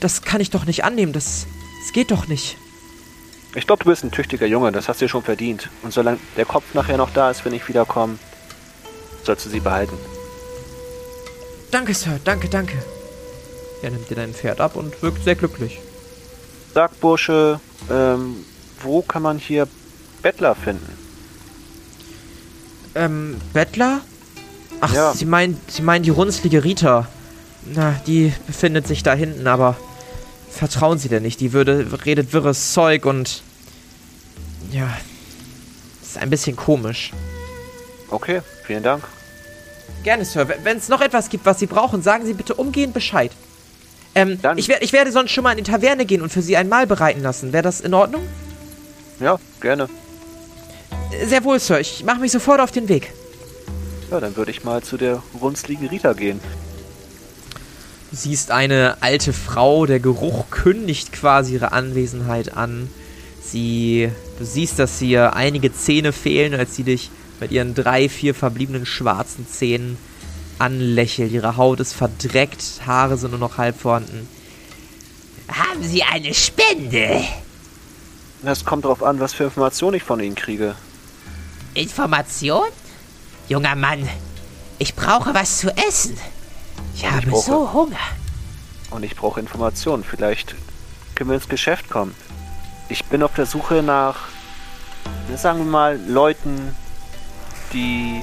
[0.00, 1.14] das kann ich doch nicht annehmen.
[1.14, 1.46] Das,
[1.82, 2.58] das geht doch nicht.
[3.54, 4.70] Ich glaube, du bist ein tüchtiger Junge.
[4.70, 5.70] Das hast du dir schon verdient.
[5.82, 8.18] Und solange der Kopf nachher noch da ist, wenn ich wiederkomme,
[9.24, 9.96] sollst du sie behalten.
[11.70, 12.20] Danke, Sir.
[12.22, 12.76] Danke, danke.
[13.82, 15.80] Er nimmt dir dein Pferd ab und wirkt sehr glücklich.
[16.74, 18.44] Sag, Bursche, ähm,
[18.82, 19.66] wo kann man hier
[20.22, 20.98] Bettler finden?
[22.94, 24.00] Ähm, Bettler?
[24.80, 25.12] Ach, ja.
[25.12, 27.08] Sie meinen, Sie meinen die runzlige Rita.
[27.64, 29.76] Na, die befindet sich da hinten, aber
[30.50, 31.40] vertrauen Sie denn nicht.
[31.40, 33.42] Die würde, redet wirres Zeug und.
[34.70, 34.88] Ja.
[36.02, 37.12] Ist ein bisschen komisch.
[38.10, 39.04] Okay, vielen Dank.
[40.02, 40.48] Gerne, Sir.
[40.62, 43.30] Wenn es noch etwas gibt, was Sie brauchen, sagen Sie bitte umgehend Bescheid.
[44.14, 46.56] Ähm, ich, wer ich werde sonst schon mal in die Taverne gehen und für Sie
[46.56, 47.52] ein Mahl bereiten lassen.
[47.52, 48.22] Wäre das in Ordnung?
[49.20, 49.88] Ja, gerne.
[51.26, 51.80] Sehr wohl, Sir.
[51.80, 53.12] Ich mache mich sofort auf den Weg.
[54.10, 56.40] Ja, dann würde ich mal zu der runzligen Rita gehen.
[58.10, 62.88] Du siehst eine alte Frau, der Geruch kündigt quasi ihre Anwesenheit an.
[63.40, 68.34] Sie, du siehst, dass ihr einige Zähne fehlen, als sie dich mit ihren drei, vier
[68.34, 69.96] verbliebenen schwarzen Zähnen
[70.60, 71.32] anlächelt.
[71.32, 74.28] Ihre Haut ist verdreckt, Haare sind nur noch halb vorhanden.
[75.48, 77.24] Haben Sie eine Spende?
[78.44, 80.74] Es kommt darauf an, was für Informationen ich von Ihnen kriege.
[81.74, 82.68] Information?
[83.48, 84.08] Junger Mann,
[84.78, 86.16] ich brauche was zu essen.
[86.94, 87.96] Ich Und habe ich so Hunger.
[88.90, 90.04] Und ich brauche Informationen.
[90.04, 90.54] Vielleicht
[91.14, 92.14] können wir ins Geschäft kommen.
[92.88, 94.16] Ich bin auf der Suche nach,
[95.36, 96.74] sagen wir mal, Leuten,
[97.72, 98.22] die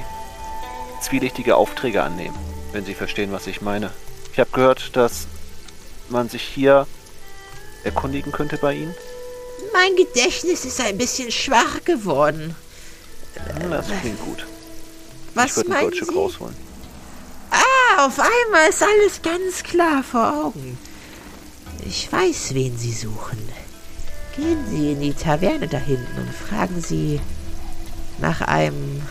[1.00, 2.36] zwielichtige Aufträge annehmen,
[2.72, 3.90] wenn Sie verstehen, was ich meine.
[4.32, 5.26] Ich habe gehört, dass
[6.08, 6.86] man sich hier
[7.84, 8.94] erkundigen könnte bei Ihnen.
[9.72, 12.54] Mein Gedächtnis ist ein bisschen schwach geworden.
[13.34, 14.46] Hm, das klingt gut.
[15.34, 16.56] Was ich würde ein Goldstück rausholen.
[17.50, 20.78] Ah, auf einmal ist alles ganz klar vor Augen.
[21.84, 23.38] Ich weiß, wen Sie suchen.
[24.36, 27.20] Gehen Sie in die Taverne da hinten und fragen Sie
[28.18, 29.02] nach einem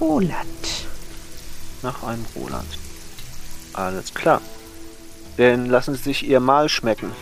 [0.00, 0.86] Roland.
[1.82, 2.68] Nach einem Roland.
[3.72, 4.40] Alles klar.
[5.36, 7.12] Denn lassen Sie sich Ihr Mahl schmecken.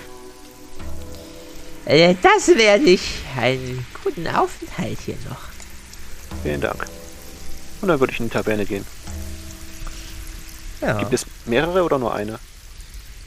[1.84, 3.20] Äh, das werde ich.
[3.36, 5.38] Einen guten Aufenthalt hier noch.
[6.42, 6.86] Vielen Dank.
[7.80, 8.86] Und dann würde ich in die Taverne gehen.
[10.80, 10.98] Ja.
[10.98, 12.38] Gibt es mehrere oder nur eine?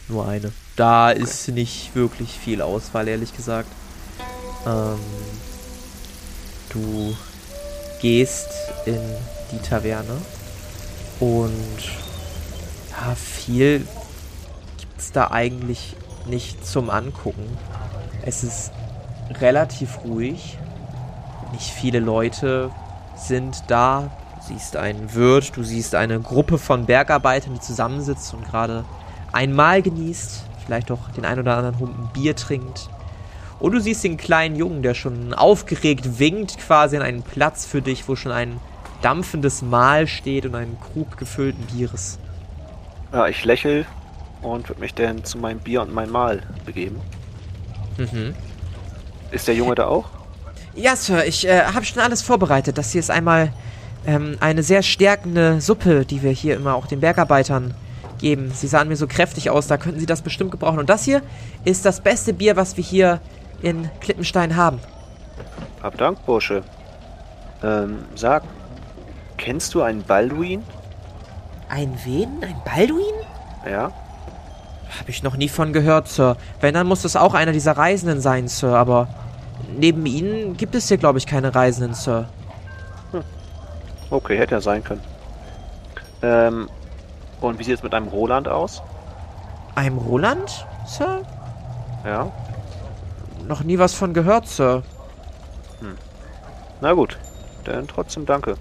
[0.07, 0.51] Nur eine.
[0.75, 1.21] Da okay.
[1.21, 3.69] ist nicht wirklich viel Auswahl, ehrlich gesagt.
[4.65, 4.99] Ähm,
[6.69, 7.15] du
[8.01, 8.49] gehst
[8.85, 8.99] in
[9.51, 10.21] die Taverne.
[11.19, 11.79] Und
[12.91, 13.85] ja, viel
[14.77, 15.95] gibt es da eigentlich
[16.27, 17.57] nicht zum Angucken.
[18.23, 18.71] Es ist
[19.39, 20.57] relativ ruhig.
[21.51, 22.71] Nicht viele Leute
[23.15, 24.11] sind da.
[24.35, 28.85] Du siehst einen Wirt, du siehst eine Gruppe von Bergarbeitern, die zusammensitzt und gerade
[29.31, 30.43] ein Mahl genießt.
[30.65, 32.89] Vielleicht auch den ein oder anderen Humpen Bier trinkt.
[33.59, 37.81] Und du siehst den kleinen Jungen, der schon aufgeregt winkt, quasi an einen Platz für
[37.81, 38.59] dich, wo schon ein
[39.01, 42.19] dampfendes Mahl steht und einen Krug gefüllten Bieres.
[43.11, 43.85] Ja, ich lächel
[44.41, 46.99] und würde mich dann zu meinem Bier und meinem Mahl begeben.
[47.97, 48.35] Mhm.
[49.31, 50.09] Ist der Junge da auch?
[50.75, 52.77] Ja, Sir, ich äh, habe schon alles vorbereitet.
[52.77, 53.51] Das hier ist einmal
[54.05, 57.73] ähm, eine sehr stärkende Suppe, die wir hier immer auch den Bergarbeitern
[58.19, 58.51] geben.
[58.53, 60.79] Sie sahen mir so kräftig aus, da könnten Sie das bestimmt gebrauchen.
[60.79, 61.21] Und das hier
[61.65, 63.19] ist das beste Bier, was wir hier
[63.61, 64.79] in Klippenstein haben.
[65.81, 66.63] Hab Dank, Bursche.
[67.63, 68.43] Ähm, sag,
[69.39, 70.63] Kennst du einen Balduin?
[71.69, 72.43] Ein wen?
[72.43, 73.15] Ein Balduin?
[73.65, 73.83] Ja.
[74.99, 76.35] Habe ich noch nie von gehört, Sir.
[76.59, 78.75] Wenn, dann muss das auch einer dieser Reisenden sein, Sir.
[78.75, 79.07] Aber
[79.77, 82.27] neben Ihnen gibt es hier, glaube ich, keine Reisenden, Sir.
[83.11, 83.23] Hm.
[84.09, 85.01] Okay, hätte ja sein können.
[86.21, 86.69] Ähm,
[87.39, 88.83] und wie sieht es mit einem Roland aus?
[89.75, 91.21] Einem Roland, Sir?
[92.03, 92.29] Ja.
[93.47, 94.83] Noch nie was von gehört, Sir.
[95.79, 95.95] Hm.
[96.81, 97.17] Na gut,
[97.63, 98.57] dann trotzdem danke.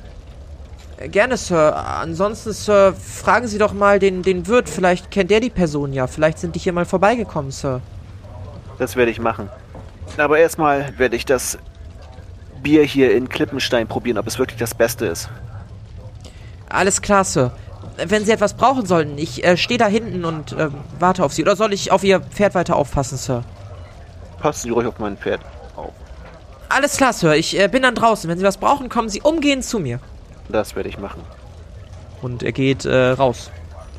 [1.07, 1.77] Gerne, Sir.
[1.77, 4.69] Ansonsten, Sir, fragen Sie doch mal den, den Wirt.
[4.69, 6.09] Vielleicht kennt der die Person ja.
[6.09, 7.81] Vielleicht sind die hier mal vorbeigekommen, Sir.
[8.79, 9.49] Das werde ich machen.
[10.17, 11.59] Aber erstmal werde ich das
[12.63, 15.29] Bier hier in Klippenstein probieren, ob es wirklich das Beste ist.
[16.69, 17.53] Alles klar, Sir.
[17.97, 21.43] Wenn Sie etwas brauchen sollten, ich äh, stehe da hinten und äh, warte auf Sie.
[21.43, 23.45] Oder soll ich auf Ihr Pferd weiter aufpassen, Sir?
[24.41, 25.41] Passen Sie ruhig auf mein Pferd
[25.77, 25.93] auf.
[26.69, 27.35] Alles klar, Sir.
[27.35, 28.29] Ich äh, bin dann draußen.
[28.29, 30.01] Wenn Sie was brauchen, kommen Sie umgehend zu mir.
[30.49, 31.23] Das werde ich machen.
[32.23, 33.51] Und er geht äh, raus.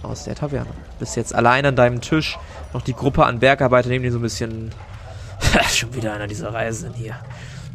[0.02, 0.70] Aus der Taverne.
[0.98, 2.38] Bist jetzt allein an deinem Tisch.
[2.74, 4.72] Noch die Gruppe an Bergarbeiter neben dir so ein bisschen.
[5.70, 7.16] Schon wieder einer dieser Reisenden hier.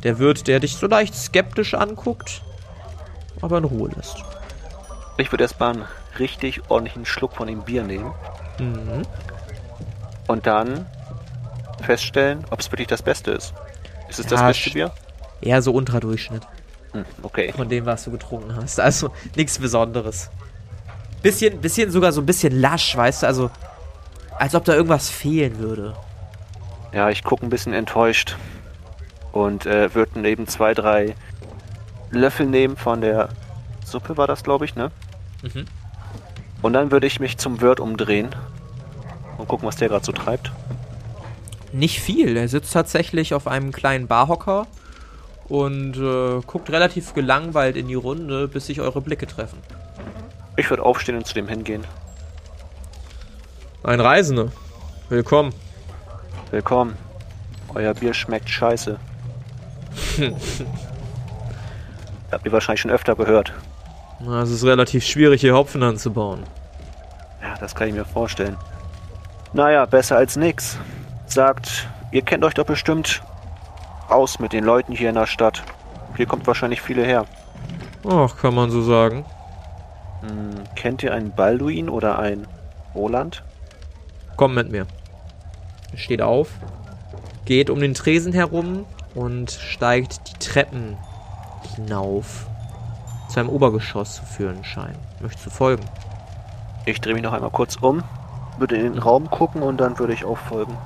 [0.03, 2.43] Der Wirt, der dich so leicht skeptisch anguckt,
[3.41, 4.17] aber in Ruhe lässt.
[5.17, 5.85] Ich würde erstmal einen
[6.19, 8.13] richtig ordentlichen Schluck von dem Bier nehmen.
[8.59, 9.03] Mhm.
[10.27, 10.87] Und dann
[11.83, 13.55] feststellen, ob es wirklich das Beste ist.
[14.09, 14.93] Ist es ja, das beste Bier?
[15.41, 16.43] Eher so Unterdurchschnitt.
[16.95, 17.53] Hm, okay.
[17.53, 18.81] Von dem, was du getrunken hast.
[18.81, 20.31] Also nichts Besonderes.
[21.23, 23.27] Bisschen, bisschen sogar so ein bisschen lasch, weißt du?
[23.27, 23.51] Also,
[24.39, 25.97] als ob da irgendwas fehlen würde.
[26.93, 28.37] Ja, ich gucke ein bisschen enttäuscht.
[29.33, 31.17] Und äh, würde neben zwei, drei
[32.11, 33.31] Löffel nehmen von der
[33.85, 34.93] Suppe, war das, glaube ich, ne?
[35.43, 35.65] Mhm.
[36.63, 38.29] Und dann würde ich mich zum Wirt umdrehen
[39.39, 40.53] und gucken, was der gerade so treibt.
[41.73, 42.37] Nicht viel.
[42.37, 44.69] Er sitzt tatsächlich auf einem kleinen Barhocker
[45.49, 49.59] und äh, guckt relativ gelangweilt in die Runde, bis sich eure Blicke treffen.
[50.57, 51.85] Ich würde aufstehen und zu dem hingehen.
[53.83, 54.53] Ein Reisender.
[55.09, 55.53] Willkommen.
[56.51, 56.97] Willkommen.
[57.75, 58.99] Euer Bier schmeckt scheiße.
[62.31, 63.53] Habt ihr wahrscheinlich schon öfter gehört.
[64.21, 66.45] Na, es ist relativ schwierig, hier Hopfen anzubauen.
[67.43, 68.57] Ja, das kann ich mir vorstellen.
[69.53, 70.79] Naja, besser als nix.
[71.27, 73.23] Sagt, ihr kennt euch doch bestimmt
[74.09, 75.63] aus mit den Leuten hier in der Stadt.
[76.17, 77.27] Hier kommt wahrscheinlich viele her.
[78.09, 79.25] Ach, kann man so sagen.
[80.21, 82.47] Hm, kennt ihr einen Balduin oder ein
[82.95, 83.43] Roland?
[84.37, 84.87] Komm mit mir.
[85.95, 86.49] Steht auf,
[87.45, 90.97] geht um den Tresen herum und steigt die Treppen
[91.75, 92.47] hinauf.
[93.29, 94.99] Zu einem Obergeschoss zu führen scheinen.
[95.21, 95.85] Möchtest du folgen?
[96.85, 98.03] Ich drehe mich noch einmal kurz um,
[98.59, 100.77] würde in den Raum gucken und dann würde ich auch folgen.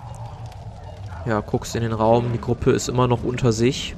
[1.29, 3.95] Ja, guckst in den Raum, die Gruppe ist immer noch unter sich.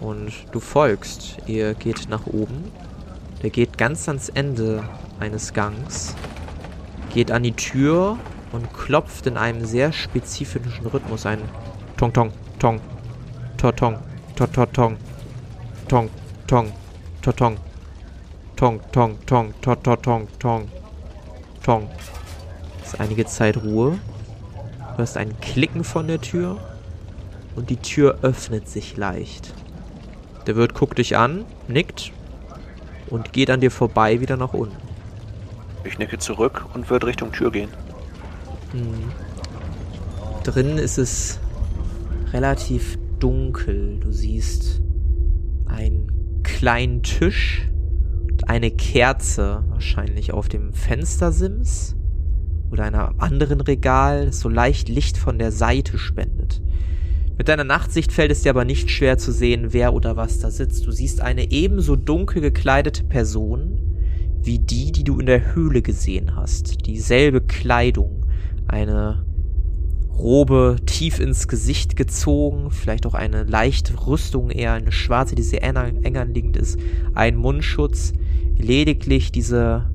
[0.00, 1.36] Und du folgst.
[1.46, 2.72] Ihr geht nach oben.
[3.42, 4.82] Der geht ganz ans Ende
[5.20, 6.16] eines Gangs.
[7.12, 8.16] Geht an die Tür
[8.50, 11.42] und klopft in einem sehr spezifischen Rhythmus ein
[11.98, 12.80] Tong Tong Tong
[13.58, 13.98] Totong
[14.34, 14.96] Tototong
[15.86, 16.08] Tong
[16.46, 16.72] Tong
[17.20, 17.56] Totong
[18.56, 20.68] Tong Tong Tong Tototong Tong
[21.62, 21.90] Tong.
[22.82, 23.98] Ist einige Zeit Ruhe.
[24.92, 26.60] Du hörst ein Klicken von der Tür
[27.56, 29.54] und die Tür öffnet sich leicht.
[30.46, 32.12] Der Wirt guckt dich an, nickt
[33.08, 34.76] und geht an dir vorbei wieder nach unten.
[35.84, 37.70] Ich nicke zurück und würde Richtung Tür gehen.
[38.74, 39.10] Mhm.
[40.44, 41.40] Drinnen ist es
[42.32, 43.98] relativ dunkel.
[43.98, 44.82] Du siehst
[45.66, 47.68] einen kleinen Tisch
[48.30, 51.96] und eine Kerze wahrscheinlich auf dem Fenstersims
[52.72, 56.62] oder einem anderen Regal, das so leicht Licht von der Seite spendet.
[57.38, 60.50] Mit deiner Nachtsicht fällt es dir aber nicht schwer zu sehen, wer oder was da
[60.50, 60.86] sitzt.
[60.86, 63.78] Du siehst eine ebenso dunkel gekleidete Person
[64.44, 66.86] wie die, die du in der Höhle gesehen hast.
[66.86, 68.26] Dieselbe Kleidung,
[68.66, 69.24] eine
[70.12, 75.62] Robe tief ins Gesicht gezogen, vielleicht auch eine leichte Rüstung, eher eine schwarze, die sehr
[75.62, 76.78] eng anliegend ist,
[77.14, 78.12] ein Mundschutz,
[78.56, 79.90] lediglich diese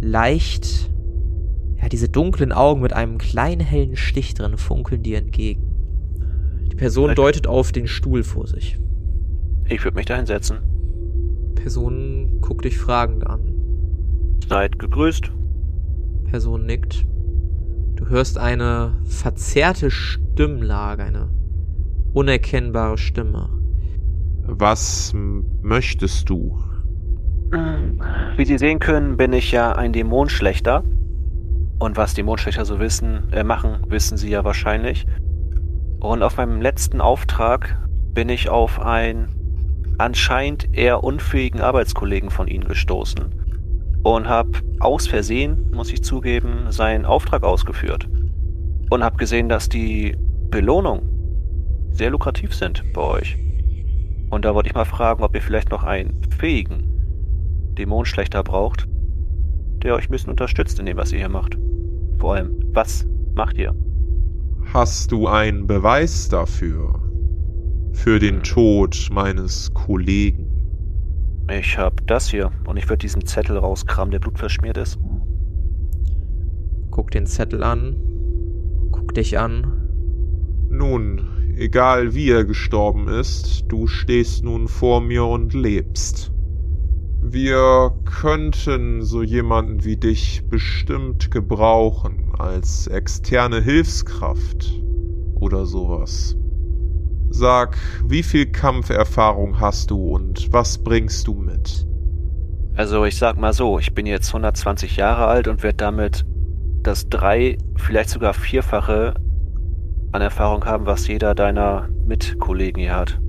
[0.00, 0.90] leicht,
[1.80, 5.62] ja, diese dunklen Augen mit einem kleinen hellen Stich drin funkeln dir entgegen.
[6.70, 8.78] Die Person deutet auf den Stuhl vor sich.
[9.68, 10.58] Ich würde mich da hinsetzen.
[11.54, 13.40] Person guckt dich fragend an.
[14.48, 15.30] Seid gegrüßt.
[16.30, 17.06] Person nickt.
[17.96, 21.28] Du hörst eine verzerrte Stimmlage, eine
[22.12, 23.50] unerkennbare Stimme.
[24.42, 25.12] Was
[25.62, 26.58] möchtest du?
[28.36, 30.84] Wie Sie sehen können, bin ich ja ein Dämonenschlechter.
[31.78, 35.06] Und was Dämonenschlechter so wissen, äh, machen, wissen Sie ja wahrscheinlich.
[36.00, 37.78] Und auf meinem letzten Auftrag
[38.12, 43.38] bin ich auf einen anscheinend eher unfähigen Arbeitskollegen von Ihnen gestoßen
[44.02, 44.50] und habe
[44.80, 48.08] aus Versehen, muss ich zugeben, seinen Auftrag ausgeführt.
[48.90, 50.16] Und habe gesehen, dass die
[50.50, 51.02] Belohnungen
[51.90, 53.36] sehr lukrativ sind bei euch.
[54.30, 58.86] Und da wollte ich mal fragen, ob ihr vielleicht noch einen fähigen Dämonenschlechter braucht,
[59.82, 61.58] der euch ein bisschen unterstützt in dem, was ihr hier macht.
[62.18, 63.74] Vor allem, was macht ihr?
[64.72, 67.00] Hast du einen Beweis dafür?
[67.92, 70.46] Für den Tod meines Kollegen?
[71.50, 74.98] Ich hab das hier und ich würde diesen Zettel rauskramen, der blutverschmiert ist.
[76.90, 77.96] Guck den Zettel an.
[78.92, 79.88] Guck dich an.
[80.70, 86.30] Nun, Egal wie er gestorben ist, du stehst nun vor mir und lebst.
[87.20, 94.72] Wir könnten so jemanden wie dich bestimmt gebrauchen als externe Hilfskraft
[95.34, 96.36] oder sowas.
[97.30, 101.86] Sag, wie viel Kampferfahrung hast du und was bringst du mit?
[102.74, 106.24] Also ich sag mal so, ich bin jetzt 120 Jahre alt und werde damit
[106.82, 109.14] das drei, vielleicht sogar vierfache
[110.12, 113.20] an Erfahrung haben, was jeder deiner Mitkollegen hier hat.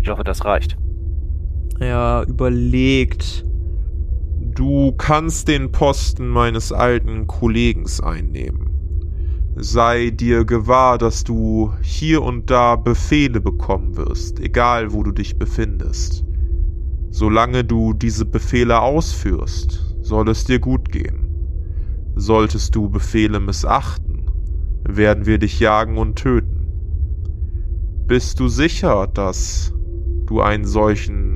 [0.00, 0.78] Ich hoffe, das reicht.
[1.80, 3.46] Er überlegt.
[4.38, 8.68] Du kannst den Posten meines alten Kollegens einnehmen.
[9.56, 15.38] Sei dir gewahr, dass du hier und da Befehle bekommen wirst, egal wo du dich
[15.38, 16.22] befindest.
[17.08, 21.28] Solange du diese Befehle ausführst, soll es dir gut gehen.
[22.14, 24.30] Solltest du Befehle missachten,
[24.86, 26.66] werden wir dich jagen und töten.
[28.06, 29.72] Bist du sicher, dass
[30.26, 31.29] du einen solchen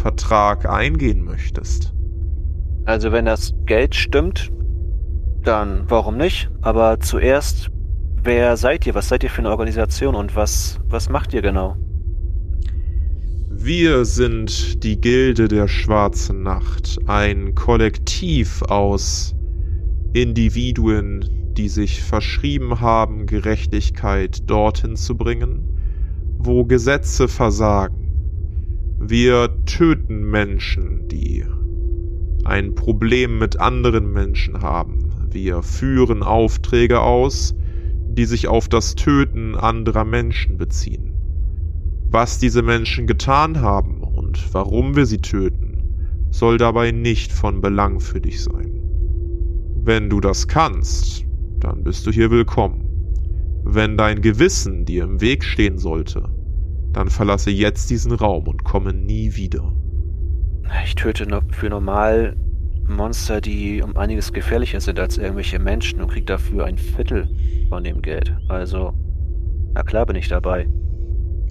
[0.00, 1.92] Vertrag eingehen möchtest?
[2.86, 4.50] Also wenn das Geld stimmt,
[5.44, 6.50] dann warum nicht?
[6.62, 7.70] Aber zuerst,
[8.22, 8.94] wer seid ihr?
[8.94, 11.76] Was seid ihr für eine Organisation und was, was macht ihr genau?
[13.50, 19.34] Wir sind die Gilde der Schwarzen Nacht, ein Kollektiv aus
[20.14, 25.68] Individuen, die sich verschrieben haben, Gerechtigkeit dorthin zu bringen,
[26.38, 27.99] wo Gesetze versagen.
[29.02, 31.42] Wir töten Menschen, die
[32.44, 35.26] ein Problem mit anderen Menschen haben.
[35.30, 37.54] Wir führen Aufträge aus,
[38.10, 41.14] die sich auf das Töten anderer Menschen beziehen.
[42.10, 48.00] Was diese Menschen getan haben und warum wir sie töten, soll dabei nicht von Belang
[48.00, 48.82] für dich sein.
[49.76, 51.24] Wenn du das kannst,
[51.58, 52.86] dann bist du hier willkommen.
[53.64, 56.28] Wenn dein Gewissen dir im Weg stehen sollte,
[56.92, 59.72] dann verlasse jetzt diesen Raum und komme nie wieder.
[60.84, 62.36] Ich töte für normal
[62.88, 67.28] Monster, die um einiges gefährlicher sind als irgendwelche Menschen und krieg dafür ein Viertel
[67.68, 68.36] von dem Geld.
[68.48, 68.92] Also,
[69.74, 70.68] na klar bin ich dabei.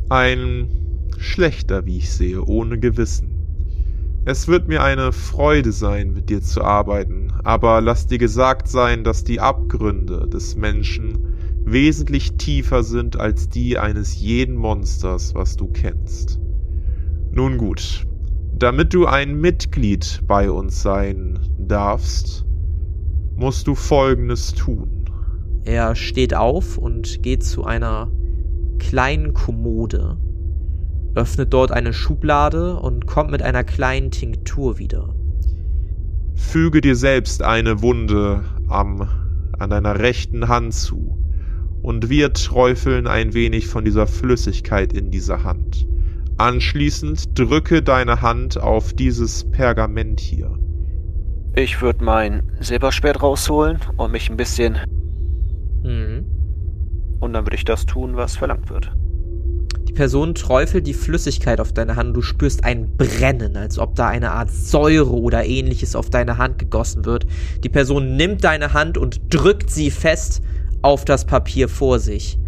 [0.10, 0.70] Ein
[1.18, 3.36] schlechter, wie ich sehe, ohne Gewissen.
[4.26, 9.04] Es wird mir eine Freude sein, mit dir zu arbeiten, aber lass dir gesagt sein,
[9.04, 11.29] dass die Abgründe des Menschen
[11.72, 16.40] wesentlich tiefer sind als die eines jeden Monsters, was du kennst.
[17.32, 18.06] Nun gut,
[18.58, 22.46] damit du ein Mitglied bei uns sein darfst,
[23.36, 25.06] musst du Folgendes tun.
[25.64, 28.12] Er steht auf und geht zu einer
[28.80, 30.18] kleinen Kommode,
[31.16, 35.16] öffnet dort eine Schublade und kommt mit einer kleinen Tinktur wieder.
[36.36, 39.08] Füge dir selbst eine Wunde am,
[39.58, 41.20] an deiner rechten Hand zu
[41.82, 45.88] und wir träufeln ein wenig von dieser Flüssigkeit in dieser Hand.
[46.38, 50.58] Anschließend drücke deine Hand auf dieses Pergament hier.
[51.56, 54.78] Ich würde mein Silberschwert rausholen und mich ein bisschen
[55.84, 56.26] mhm.
[57.20, 58.94] Und dann würde ich das tun, was verlangt wird.
[59.88, 62.16] Die Person träufelt die Flüssigkeit auf deine Hand.
[62.16, 66.60] Du spürst ein Brennen, als ob da eine Art Säure oder ähnliches auf deine Hand
[66.60, 67.26] gegossen wird.
[67.64, 70.42] Die Person nimmt deine Hand und drückt sie fest
[70.82, 72.40] auf das Papier vor sich.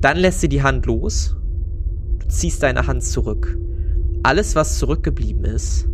[0.00, 1.36] Dann lässt sie die Hand los.
[2.18, 3.58] Du ziehst deine Hand zurück.
[4.22, 5.88] Alles, was zurückgeblieben ist,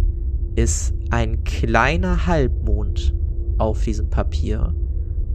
[0.57, 3.15] ist ein kleiner Halbmond
[3.59, 4.75] auf diesem Papier.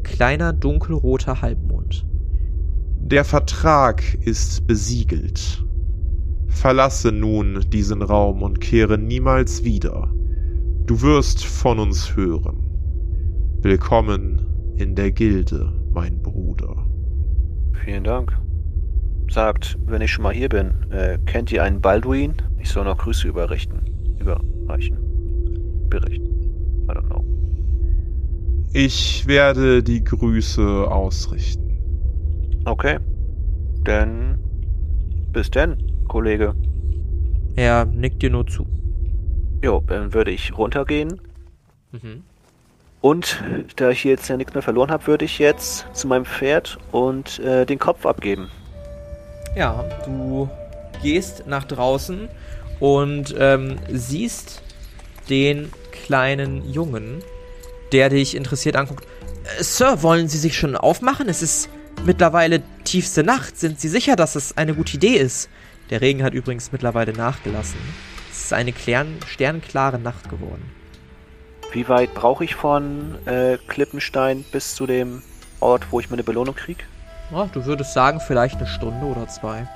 [0.04, 2.06] Kleiner dunkelroter Halbmond.
[3.00, 5.66] Der Vertrag ist besiegelt.
[6.48, 10.14] Verlasse nun diesen Raum und kehre niemals wieder.
[10.86, 12.58] Du wirst von uns hören.
[13.62, 14.46] Willkommen
[14.76, 16.88] in der Gilde, mein Bruder.
[17.84, 18.38] Vielen Dank.
[19.30, 22.34] Sagt, wenn ich schon mal hier bin, äh, kennt ihr einen Balduin?
[22.60, 23.82] Ich soll noch Grüße überrichten.
[24.20, 24.98] Überreichen.
[25.90, 26.28] Berichten.
[26.84, 27.24] I don't know.
[28.74, 32.62] Ich werde die Grüße ausrichten.
[32.66, 33.00] Okay.
[33.84, 34.38] Dann
[35.32, 35.78] bis denn,
[36.08, 36.54] Kollege.
[37.56, 38.66] Er nickt dir nur zu.
[39.64, 41.22] Jo, dann würde ich runtergehen.
[41.92, 42.24] Mhm.
[43.02, 43.44] Und
[43.78, 47.40] da ich jetzt ja nichts mehr verloren habe, würde ich jetzt zu meinem Pferd und
[47.40, 48.52] äh, den Kopf abgeben.
[49.56, 50.50] Ja, du
[51.02, 52.30] gehst nach draußen
[52.80, 54.62] und ähm, siehst
[55.30, 57.24] den kleinen Jungen,
[57.92, 59.06] der dich interessiert anguckt.
[59.58, 61.28] Äh, Sir, wollen Sie sich schon aufmachen?
[61.28, 61.70] Es ist
[62.06, 63.58] mittlerweile tiefste Nacht.
[63.58, 65.50] Sind Sie sicher, dass es eine gute Idee ist?
[65.90, 67.80] Der Regen hat übrigens mittlerweile nachgelassen.
[68.32, 68.74] Es ist eine
[69.28, 70.81] sternklare Nacht geworden.
[71.72, 75.24] Wie weit brauche ich von äh, Klippenstein bis zu dem
[75.62, 76.84] Ort, wo ich meine Belohnung kriege?
[77.32, 79.68] Ja, du würdest sagen, vielleicht eine Stunde oder zwei.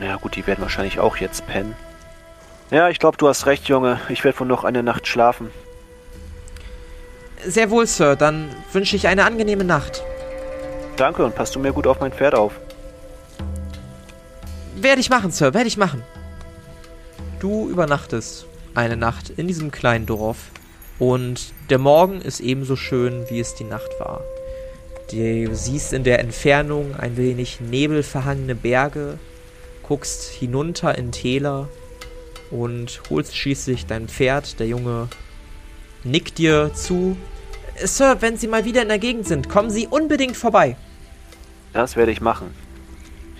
[0.00, 1.76] Ja gut, die werden wahrscheinlich auch jetzt pennen.
[2.70, 4.00] Ja, ich glaube, du hast recht, Junge.
[4.08, 5.50] Ich werde wohl noch eine Nacht schlafen.
[7.44, 8.16] Sehr wohl, Sir.
[8.16, 10.02] Dann wünsche ich eine angenehme Nacht.
[10.96, 12.52] Danke und passt du mir gut auf mein Pferd auf.
[14.74, 16.02] Werde ich machen, Sir, werde ich machen.
[17.38, 20.38] Du übernachtest eine Nacht in diesem kleinen Dorf
[20.98, 24.22] und der Morgen ist ebenso schön, wie es die Nacht war.
[25.10, 29.18] Du siehst in der Entfernung ein wenig nebelverhangene Berge,
[29.82, 31.68] guckst hinunter in Täler
[32.50, 34.58] und holst schließlich dein Pferd.
[34.58, 35.08] Der Junge
[36.02, 37.16] nickt dir zu.
[37.84, 40.76] Sir, wenn Sie mal wieder in der Gegend sind, kommen Sie unbedingt vorbei.
[41.72, 42.54] Das werde ich machen.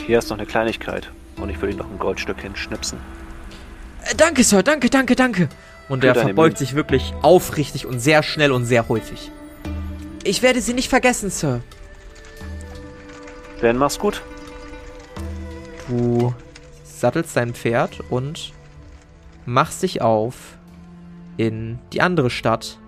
[0.06, 2.98] Hier ist noch eine Kleinigkeit und ich will Ihnen noch ein Goldstück hinschnipsen.
[4.16, 5.48] Danke, Sir, danke, danke, danke.
[5.88, 9.30] Und er verbeugt sich wirklich aufrichtig und sehr schnell und sehr häufig.
[10.24, 11.60] Ich werde Sie nicht vergessen, Sir.
[13.60, 14.22] Dann mach's gut.
[15.88, 16.34] Du
[16.82, 18.52] sattelst dein Pferd und
[19.44, 20.58] machst dich auf
[21.36, 22.78] in die andere Stadt.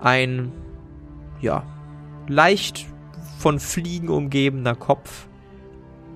[0.00, 0.50] Ein,
[1.40, 1.64] ja,
[2.26, 2.86] leicht
[3.38, 5.26] von Fliegen umgebener Kopf.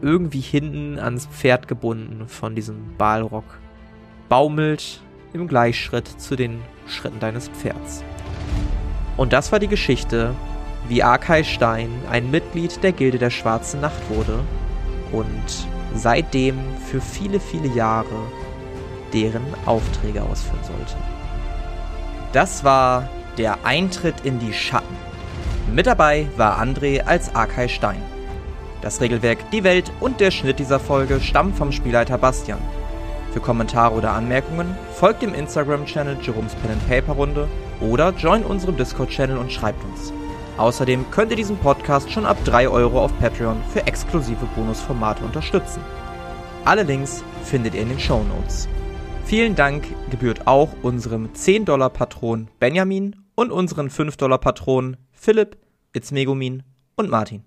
[0.02, 3.44] Irgendwie hinten ans Pferd gebunden von diesem Balrog.
[4.28, 5.00] Baumelt
[5.32, 8.04] im Gleichschritt zu den Schritten deines Pferds.
[9.16, 10.34] Und das war die Geschichte,
[10.88, 14.40] wie Arkai Stein ein Mitglied der Gilde der Schwarzen Nacht wurde
[15.12, 16.58] und seitdem
[16.90, 18.14] für viele, viele Jahre
[19.12, 20.96] deren Aufträge ausführen sollte.
[22.32, 23.08] Das war
[23.38, 24.94] der Eintritt in die Schatten.
[25.72, 28.00] Mit dabei war André als Arkai Stein.
[28.82, 32.60] Das Regelwerk, die Welt und der Schnitt dieser Folge stammen vom Spielleiter Bastian.
[33.36, 37.46] Für Kommentare oder Anmerkungen folgt dem Instagram-Channel Jerome's Pen and Paper Runde
[37.82, 40.10] oder join unserem Discord-Channel und schreibt uns.
[40.56, 45.82] Außerdem könnt ihr diesen Podcast schon ab 3 Euro auf Patreon für exklusive Bonusformate unterstützen.
[46.64, 48.70] Alle Links findet ihr in den Show Notes.
[49.26, 55.58] Vielen Dank gebührt auch unserem 10-Dollar-Patron Benjamin und unseren 5-Dollar-Patronen Philipp,
[55.92, 56.62] Itzmegumin
[56.96, 57.44] und Martin.